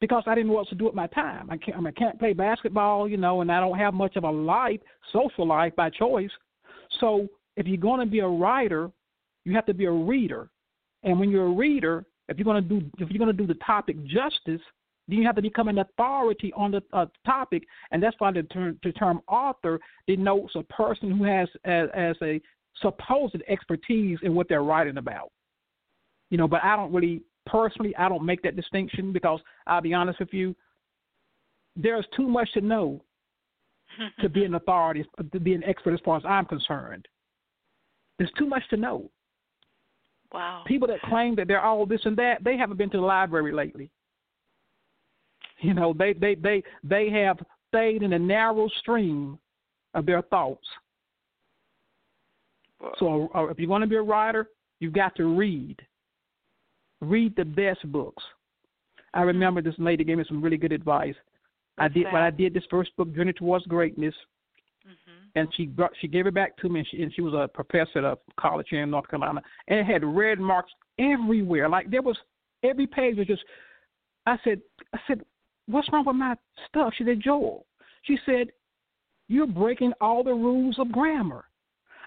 [0.00, 1.48] because I didn't know what to do with my time.
[1.50, 4.16] I can't, I, mean, I can't play basketball, you know, and I don't have much
[4.16, 4.80] of a life,
[5.12, 6.30] social life by choice.
[7.00, 7.26] So
[7.56, 8.90] if you're going to be a writer,
[9.44, 10.50] you have to be a reader.
[11.02, 13.46] And when you're a reader, if you're going to do if you're going to do
[13.46, 14.60] the topic justice,
[15.08, 18.42] then you have to become an authority on the uh, topic, and that's why the
[18.44, 22.40] term, the term author denotes a person who has as, as a
[22.80, 25.30] supposed expertise in what they're writing about.
[26.30, 29.94] You know, but I don't really personally I don't make that distinction because I'll be
[29.94, 30.54] honest with you,
[31.76, 33.02] there's too much to know
[34.20, 37.06] to be an authority, to be an expert as far as I'm concerned.
[38.18, 39.10] There's too much to know.
[40.32, 40.64] Wow.
[40.66, 43.52] People that claim that they're all this and that, they haven't been to the library
[43.52, 43.90] lately.
[45.60, 47.38] You know, they they they they have
[47.68, 49.38] stayed in a narrow stream
[49.94, 50.66] of their thoughts
[52.98, 54.48] so uh, if you're going to be a writer,
[54.80, 55.76] you've got to read.
[57.00, 58.22] Read the best books.
[59.14, 61.14] I remember this lady gave me some really good advice.
[61.76, 62.12] What's I did that?
[62.12, 64.14] when I did this first book, Journey Towards Greatness,
[64.86, 65.38] mm-hmm.
[65.38, 67.48] and she brought she gave it back to me, and she, and she was a
[67.48, 71.68] professor at a college here in North Carolina, and it had red marks everywhere.
[71.68, 72.16] Like there was
[72.62, 73.42] every page was just.
[74.26, 74.60] I said,
[74.92, 75.22] I said,
[75.68, 76.34] what's wrong with my
[76.68, 76.92] stuff?
[76.98, 77.64] She said, Joel.
[78.02, 78.48] She said,
[79.28, 81.44] you're breaking all the rules of grammar.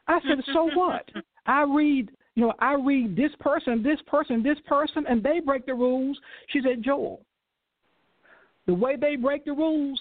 [0.08, 1.10] I said, so what?
[1.46, 5.66] I read, you know, I read this person, this person, this person, and they break
[5.66, 6.20] the rules.
[6.50, 7.22] She said, Joel,
[8.68, 10.00] the way they break the rules,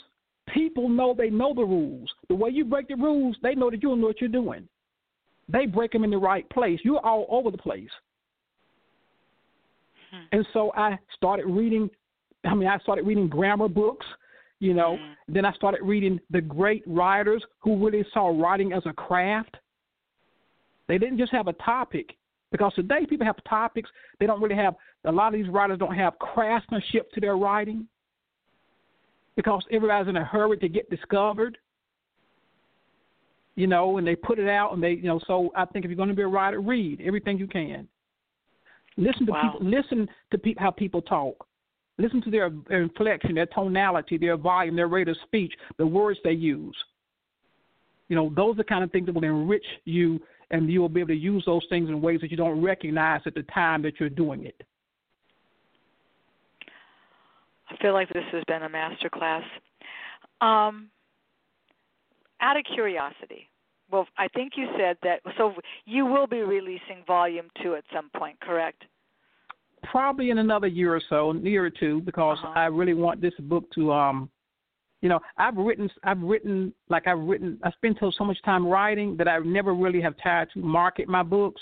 [0.52, 2.10] people know they know the rules.
[2.28, 4.68] The way you break the rules, they know that you don't know what you're doing.
[5.48, 6.80] They break them in the right place.
[6.82, 7.90] You're all over the place.
[10.10, 10.24] Hmm.
[10.32, 11.90] And so I started reading.
[12.44, 14.06] I mean, I started reading grammar books.
[14.60, 15.16] You know, Mm.
[15.26, 19.56] then I started reading the great writers who really saw writing as a craft.
[20.90, 22.16] They didn't just have a topic
[22.50, 23.88] because today people have topics.
[24.18, 24.74] They don't really have
[25.04, 27.86] a lot of these writers don't have craftsmanship to their writing
[29.36, 31.56] because everybody's in a hurry to get discovered.
[33.60, 35.20] you know, and they put it out, and they, you know.
[35.26, 37.86] So I think if you're going to be a writer, read everything you can.
[38.96, 39.52] Listen to wow.
[39.52, 39.66] people.
[39.68, 41.46] Listen to pe- how people talk.
[41.98, 46.18] Listen to their, their inflection, their tonality, their volume, their rate of speech, the words
[46.24, 46.76] they use.
[48.08, 50.18] You know, those are the kind of things that will enrich you,
[50.50, 53.20] and you will be able to use those things in ways that you don't recognize
[53.26, 54.60] at the time that you're doing it.
[57.68, 59.44] I feel like this has been a master class.
[60.40, 60.90] Um,
[62.40, 63.48] out of curiosity,
[63.90, 65.20] well, I think you said that.
[65.36, 68.84] So you will be releasing volume two at some point, correct?
[69.84, 72.52] Probably in another year or so, year or two, because uh-huh.
[72.54, 74.30] I really want this book to, um,
[75.02, 79.16] you know, I've written, I've written, like I've written, I spent so much time writing
[79.16, 81.60] that I never really have tried to market my books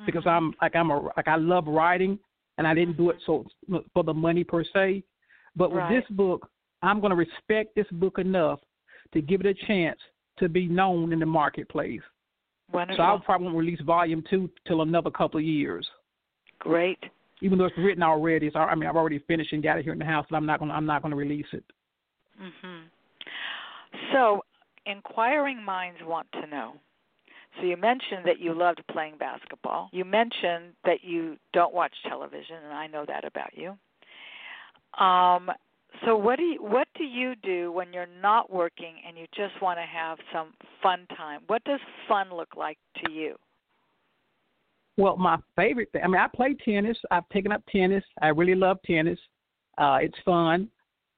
[0.00, 0.06] mm-hmm.
[0.06, 2.18] because I'm like I'm a like I love writing
[2.58, 3.44] and I didn't do it so
[3.92, 5.02] for the money per se.
[5.56, 6.00] But with right.
[6.00, 6.48] this book,
[6.82, 8.60] I'm going to respect this book enough
[9.12, 9.98] to give it a chance
[10.38, 12.00] to be known in the marketplace.
[12.72, 12.96] Wonderful.
[12.96, 15.86] So I'll probably won't release volume two till another couple of years.
[16.60, 16.98] Great.
[17.42, 19.92] Even though it's written already, it's, I mean I've already finished and got it here
[19.92, 21.64] in the house, but I'm not gonna, I'm not going to release it.
[22.40, 22.90] Mhm.
[24.12, 24.44] So,
[24.86, 26.80] inquiring minds want to know.
[27.58, 29.88] So you mentioned that you loved playing basketball.
[29.92, 33.76] You mentioned that you don't watch television, and I know that about you.
[35.04, 35.50] Um,
[36.04, 39.60] so what do you what do you do when you're not working and you just
[39.60, 41.42] want to have some fun time?
[41.48, 43.36] What does fun look like to you?
[44.96, 46.02] Well, my favorite thing.
[46.04, 46.96] I mean, I play tennis.
[47.10, 48.04] I've taken up tennis.
[48.22, 49.18] I really love tennis.
[49.78, 50.68] Uh, it's fun.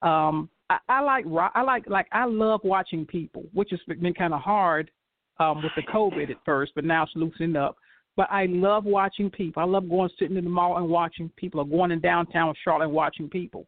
[0.03, 4.33] Um, I, I like I like like I love watching people, which has been kind
[4.33, 4.91] of hard
[5.39, 7.77] um, with the COVID at first, but now it's loosening up.
[8.17, 9.63] But I love watching people.
[9.63, 12.87] I love going sitting in the mall and watching people, or going in downtown Charlotte
[12.87, 13.67] and watching people.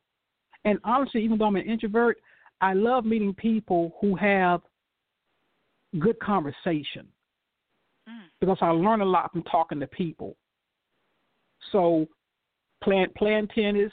[0.64, 2.18] And honestly, even though I'm an introvert,
[2.60, 4.60] I love meeting people who have
[5.98, 7.06] good conversation
[8.08, 8.22] mm.
[8.40, 10.36] because I learn a lot from talking to people.
[11.72, 12.06] So,
[12.82, 13.92] playing playing tennis,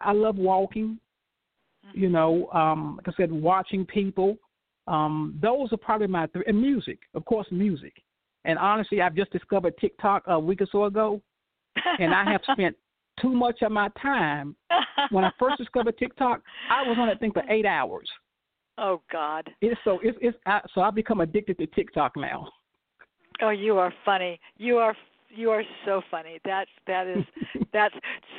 [0.00, 0.98] I love walking.
[1.88, 2.00] Mm-hmm.
[2.00, 4.36] You know, um, like I said, watching people.
[4.86, 6.44] Um, those are probably my three.
[6.46, 7.94] And music, of course, music.
[8.44, 11.22] And honestly, I've just discovered TikTok a week or so ago,
[11.98, 12.76] and I have spent
[13.20, 14.54] too much of my time.
[15.10, 18.08] when I first discovered TikTok, I was on that thing for eight hours.
[18.76, 19.48] Oh God!
[19.60, 22.48] It's so it's it's I, so I've become addicted to TikTok now.
[23.40, 24.40] Oh, you are funny.
[24.58, 24.96] You are
[25.34, 26.40] you are so funny.
[26.44, 27.24] That that is
[27.72, 27.92] that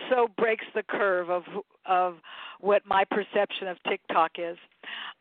[0.10, 1.44] so breaks the curve of
[1.86, 2.16] of
[2.62, 4.58] what my perception of TikTok is.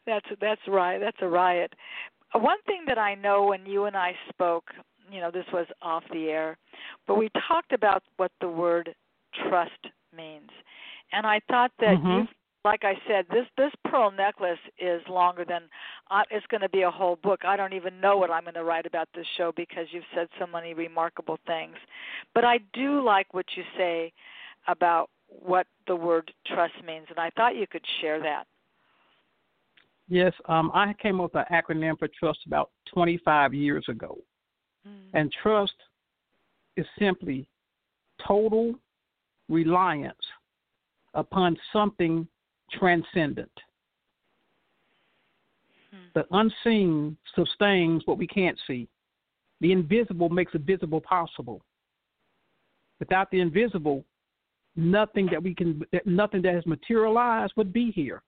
[0.06, 0.98] That's that's right.
[0.98, 1.74] That's a riot.
[2.34, 4.70] One thing that I know when you and I spoke,
[5.10, 6.58] you know, this was off the air,
[7.06, 8.94] but we talked about what the word
[9.48, 9.72] trust
[10.16, 10.50] means.
[11.12, 12.08] And I thought that mm-hmm.
[12.08, 12.28] you
[12.64, 15.62] like I said, this this pearl necklace is longer than
[16.10, 17.40] uh, it's going to be a whole book.
[17.44, 20.28] I don't even know what I'm going to write about this show because you've said
[20.38, 21.76] so many remarkable things.
[22.34, 24.12] But I do like what you say
[24.66, 28.44] about what the word trust means, and I thought you could share that.
[30.08, 34.18] Yes, um, I came up with an acronym for trust about 25 years ago,
[34.86, 34.92] mm.
[35.12, 35.72] and trust
[36.76, 37.46] is simply
[38.26, 38.74] total
[39.48, 40.16] reliance
[41.14, 42.26] upon something
[42.72, 43.50] transcendent.
[45.90, 45.96] Hmm.
[46.14, 48.88] The unseen sustains what we can't see.
[49.60, 51.62] The invisible makes the visible possible.
[53.00, 54.04] Without the invisible,
[54.76, 58.22] nothing that we can, nothing that has materialized would be here.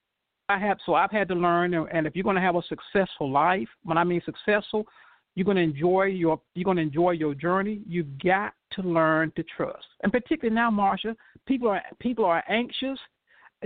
[0.48, 3.30] I have, so I've had to learn, and if you're going to have a successful
[3.30, 4.86] life, when I mean successful,
[5.34, 7.80] you're going to enjoy your, you're going to enjoy your journey.
[7.86, 11.14] You've got to learn to trust, and particularly now, Marsha,
[11.46, 12.98] people are people are anxious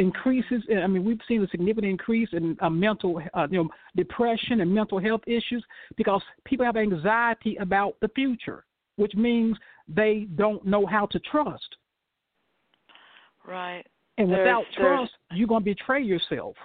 [0.00, 0.62] increases.
[0.70, 4.74] I mean, we've seen a significant increase in uh, mental, uh, you know, depression and
[4.74, 5.64] mental health issues
[5.96, 8.64] because people have anxiety about the future,
[8.96, 11.76] which means they don't know how to trust.
[13.46, 13.84] Right.
[14.18, 16.56] And there's, without trust, you're going to betray yourself.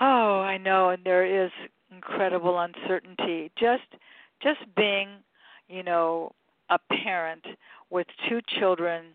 [0.00, 1.50] Oh, I know, and there is
[1.90, 3.50] incredible uncertainty.
[3.58, 3.88] Just,
[4.42, 5.08] just being,
[5.68, 6.32] you know,
[6.68, 7.44] a parent
[7.90, 9.06] with two children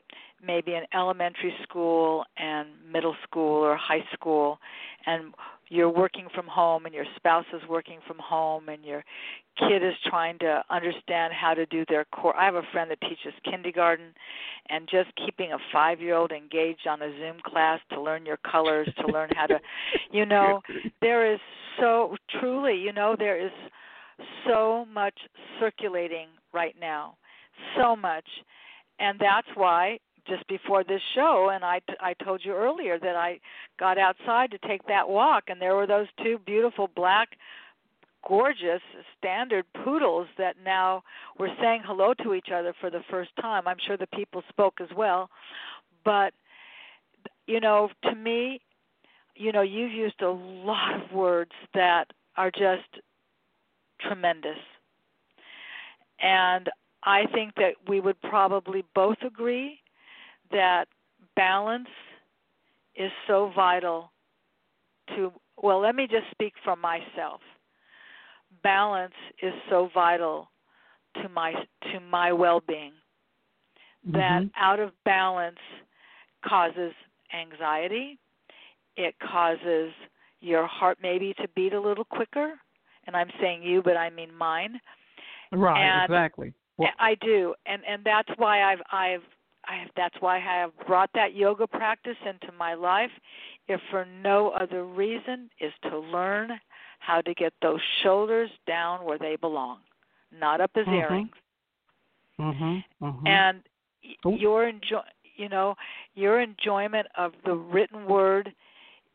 [0.46, 4.60] maybe an elementary school and middle school or high school
[5.06, 5.34] and
[5.70, 9.04] you're working from home and your spouse is working from home and your
[9.58, 13.02] kid is trying to understand how to do their core I have a friend that
[13.02, 14.14] teaches kindergarten
[14.70, 19.12] and just keeping a 5-year-old engaged on a Zoom class to learn your colors to
[19.12, 19.60] learn how to
[20.12, 20.62] you know
[21.02, 21.39] there is
[21.80, 23.52] so truly you know there is
[24.48, 25.16] so much
[25.60, 27.16] circulating right now
[27.78, 28.26] so much.
[29.00, 33.40] And that's why just before this show and I I told you earlier that I
[33.80, 37.30] got outside to take that walk and there were those two beautiful black
[38.28, 38.82] gorgeous
[39.18, 41.04] standard poodles that now
[41.40, 43.68] were saying hello to each other for the first time.
[43.68, 45.30] I'm sure the people spoke as well.
[46.06, 46.34] But
[47.48, 48.62] you know, to me,
[49.36, 52.06] you know, you've used a lot of words that
[52.38, 53.02] are just
[54.00, 54.60] tremendous.
[56.22, 56.70] And
[57.04, 59.81] I think that we would probably both agree
[60.52, 60.86] that
[61.36, 61.88] balance
[62.95, 64.12] is so vital
[65.16, 65.32] to
[65.62, 67.41] well let me just speak for myself.
[68.64, 70.49] Balance is so vital
[71.22, 71.54] to my
[71.91, 72.93] to my well-being
[74.08, 74.18] mm-hmm.
[74.18, 75.58] that out of balance
[76.45, 76.93] causes
[77.34, 78.18] anxiety.
[78.97, 79.91] It causes
[80.41, 82.54] your heart maybe to beat a little quicker
[83.08, 84.80] and I'm saying you but I mean mine.
[85.52, 86.54] Right and exactly.
[86.78, 89.24] Well, I do and and that's why I've I've
[89.72, 93.12] I have, that's why I have brought that yoga practice into my life,
[93.70, 96.52] if for no other reason, is to learn
[97.00, 99.78] how to get those shoulders down where they belong,
[100.38, 100.96] not up as mm-hmm.
[100.96, 101.30] earrings.
[102.40, 103.06] Mm-hmm.
[103.06, 103.28] Mm-hmm.
[103.28, 103.62] And
[104.42, 105.02] your enjoy,
[105.38, 105.76] you know,
[106.16, 108.54] your enjoyment of the written word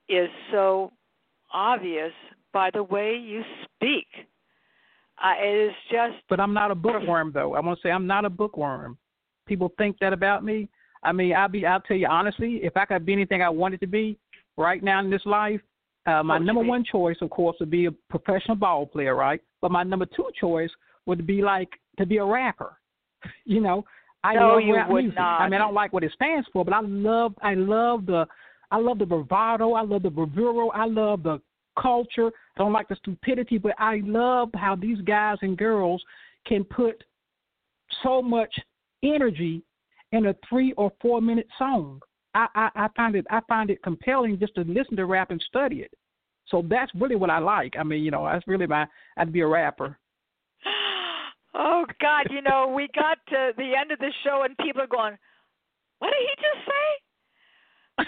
[0.08, 0.90] is so
[1.52, 2.12] obvious
[2.54, 4.06] by the way you speak.
[5.22, 6.14] Uh, it is just.
[6.30, 7.54] But I'm not a bookworm, though.
[7.54, 8.96] I want to say I'm not a bookworm
[9.46, 10.68] people think that about me.
[11.02, 13.80] I mean, I'll be I'll tell you honestly, if I could be anything I wanted
[13.80, 14.18] to be
[14.56, 15.60] right now in this life,
[16.06, 19.40] uh, my number one choice, of course, would be a professional ball player, right?
[19.60, 20.70] But my number two choice
[21.06, 21.68] would be like
[21.98, 22.76] to be a rapper.
[23.44, 23.84] you know,
[24.22, 25.18] I no, love you rap would music.
[25.18, 25.40] Not.
[25.40, 28.26] I mean, I don't like what it stands for, but I love I love the
[28.70, 29.72] I love the bravado.
[29.74, 30.68] I love the bravura.
[30.68, 31.40] I love the
[31.80, 32.28] culture.
[32.28, 36.02] I don't like the stupidity, but I love how these guys and girls
[36.46, 37.02] can put
[38.02, 38.52] so much
[39.02, 39.62] energy
[40.12, 42.00] in a three or four minute song.
[42.34, 45.42] I, I, I find it I find it compelling just to listen to rap and
[45.48, 45.92] study it.
[46.48, 47.74] So that's really what I like.
[47.78, 48.86] I mean, you know, that's really my
[49.16, 49.98] I'd be a rapper.
[51.58, 54.86] Oh God, you know, we got to the end of the show and people are
[54.86, 55.16] going,
[56.00, 56.86] What did he just say?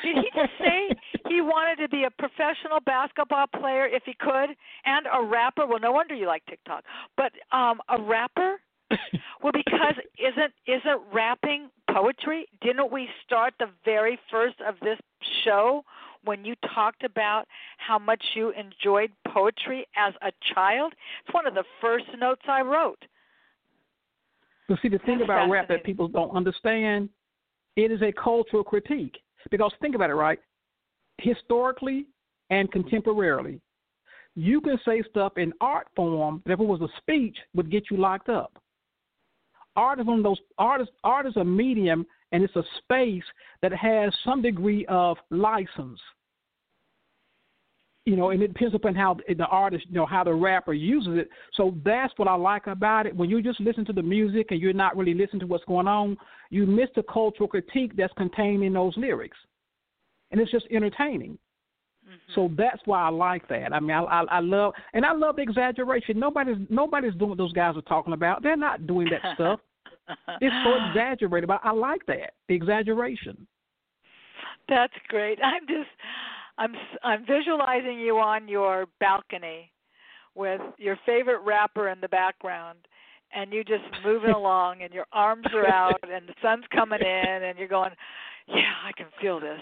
[0.02, 0.94] Did he just say
[1.30, 4.50] he wanted to be a professional basketball player if he could
[4.84, 5.66] and a rapper?
[5.66, 6.84] Well, no wonder you like TikTok.
[7.16, 8.60] But um a rapper?
[9.42, 12.46] well, because isn't isn't rapping poetry?
[12.62, 14.98] Didn't we start the very first of this
[15.44, 15.82] show
[16.24, 17.44] when you talked about
[17.76, 20.94] how much you enjoyed poetry as a child?
[21.24, 23.02] It's one of the first notes I wrote.
[24.68, 27.08] But see, the thing That's about rap that people don't understand,
[27.76, 29.16] it is a cultural critique.
[29.50, 30.38] Because think about it, right?
[31.18, 32.06] Historically
[32.50, 33.60] and contemporarily,
[34.34, 37.84] you can say stuff in art form that if it was a speech would get
[37.90, 38.60] you locked up
[39.78, 43.24] art is one of those artists art is a medium and it's a space
[43.62, 46.00] that has some degree of license
[48.08, 51.18] you know, and it depends upon how the artist, you know, how the rapper uses
[51.18, 51.28] it.
[51.52, 53.14] So that's what I like about it.
[53.14, 55.86] When you just listen to the music and you're not really listening to what's going
[55.86, 56.16] on,
[56.48, 59.36] you miss the cultural critique that's contained in those lyrics,
[60.30, 61.32] and it's just entertaining.
[62.06, 62.32] Mm-hmm.
[62.34, 63.74] So that's why I like that.
[63.74, 66.18] I mean, I, I, I love, and I love the exaggeration.
[66.18, 68.42] Nobody's nobody's doing what those guys are talking about.
[68.42, 69.60] They're not doing that stuff
[70.40, 73.46] it's so exaggerated, but I like that the exaggeration.
[74.68, 75.38] That's great.
[75.42, 75.88] I'm just
[76.58, 79.72] I'm I'm visualizing you on your balcony
[80.34, 82.78] with your favorite rapper in the background
[83.34, 87.42] and you just moving along and your arms are out and the sun's coming in
[87.44, 87.90] and you're going
[88.48, 89.60] yeah, I can feel this.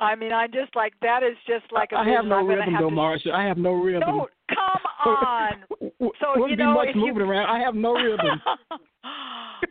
[0.00, 2.82] I mean, I'm just like that is just like a I have no rhythm have
[2.82, 3.30] though, to, Marsha.
[3.30, 4.00] I have no rhythm.
[4.00, 5.52] No, come on.
[5.70, 7.30] So Wouldn't you be much moving you...
[7.30, 7.46] around.
[7.46, 8.40] I have no rhythm.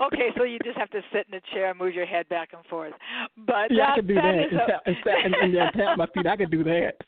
[0.01, 2.49] Okay, so you just have to sit in a chair and move your head back
[2.53, 2.93] and forth.
[3.37, 4.35] But yeah, that, I could do that.
[4.51, 4.81] that.
[4.85, 5.25] A...
[5.25, 6.27] and, and, and, and tap my feet.
[6.27, 6.93] I could do that.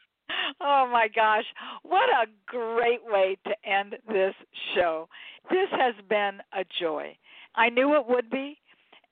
[0.62, 1.44] Oh my gosh,
[1.84, 4.34] what a great way to end this
[4.74, 5.08] show.
[5.50, 7.16] This has been a joy.
[7.56, 8.58] I knew it would be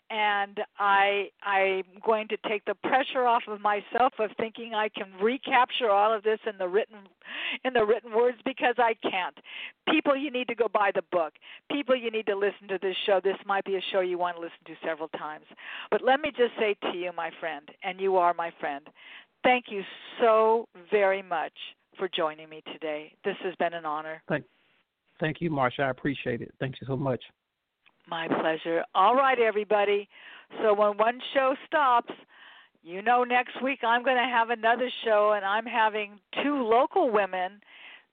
[0.09, 5.07] and I I'm going to take the pressure off of myself of thinking I can
[5.21, 6.97] recapture all of this in the written
[7.63, 9.37] in the written words because I can't.
[9.89, 11.33] People you need to go buy the book.
[11.71, 13.19] People you need to listen to this show.
[13.23, 15.45] This might be a show you want to listen to several times.
[15.91, 18.87] But let me just say to you my friend, and you are my friend.
[19.43, 19.81] Thank you
[20.21, 21.53] so very much
[21.97, 23.13] for joining me today.
[23.23, 24.21] This has been an honor.
[24.27, 24.45] Thank
[25.19, 25.81] Thank you, Marsha.
[25.81, 26.53] I appreciate it.
[26.59, 27.23] Thank you so much.
[28.09, 28.83] My pleasure.
[28.93, 30.07] All right, everybody.
[30.61, 32.11] So when one show stops,
[32.83, 37.09] you know next week I'm going to have another show, and I'm having two local
[37.09, 37.61] women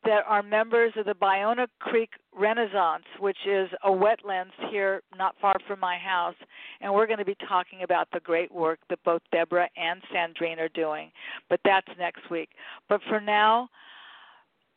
[0.05, 5.57] that are members of the Ballona Creek Renaissance, which is a wetlands here not far
[5.67, 6.37] from my house.
[6.81, 10.59] And we're going to be talking about the great work that both Deborah and Sandrine
[10.59, 11.11] are doing.
[11.51, 12.51] But that's next week.
[12.89, 13.69] But for now,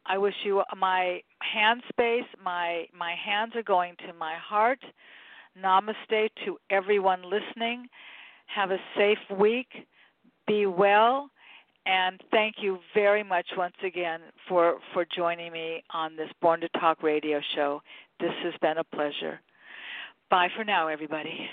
[0.05, 2.25] I wish you my hand space.
[2.43, 4.79] My my hands are going to my heart.
[5.61, 7.87] Namaste to everyone listening.
[8.47, 9.67] Have a safe week.
[10.47, 11.29] Be well.
[11.85, 16.69] And thank you very much once again for, for joining me on this Born to
[16.79, 17.81] Talk radio show.
[18.19, 19.41] This has been a pleasure.
[20.29, 21.49] Bye for now, everybody.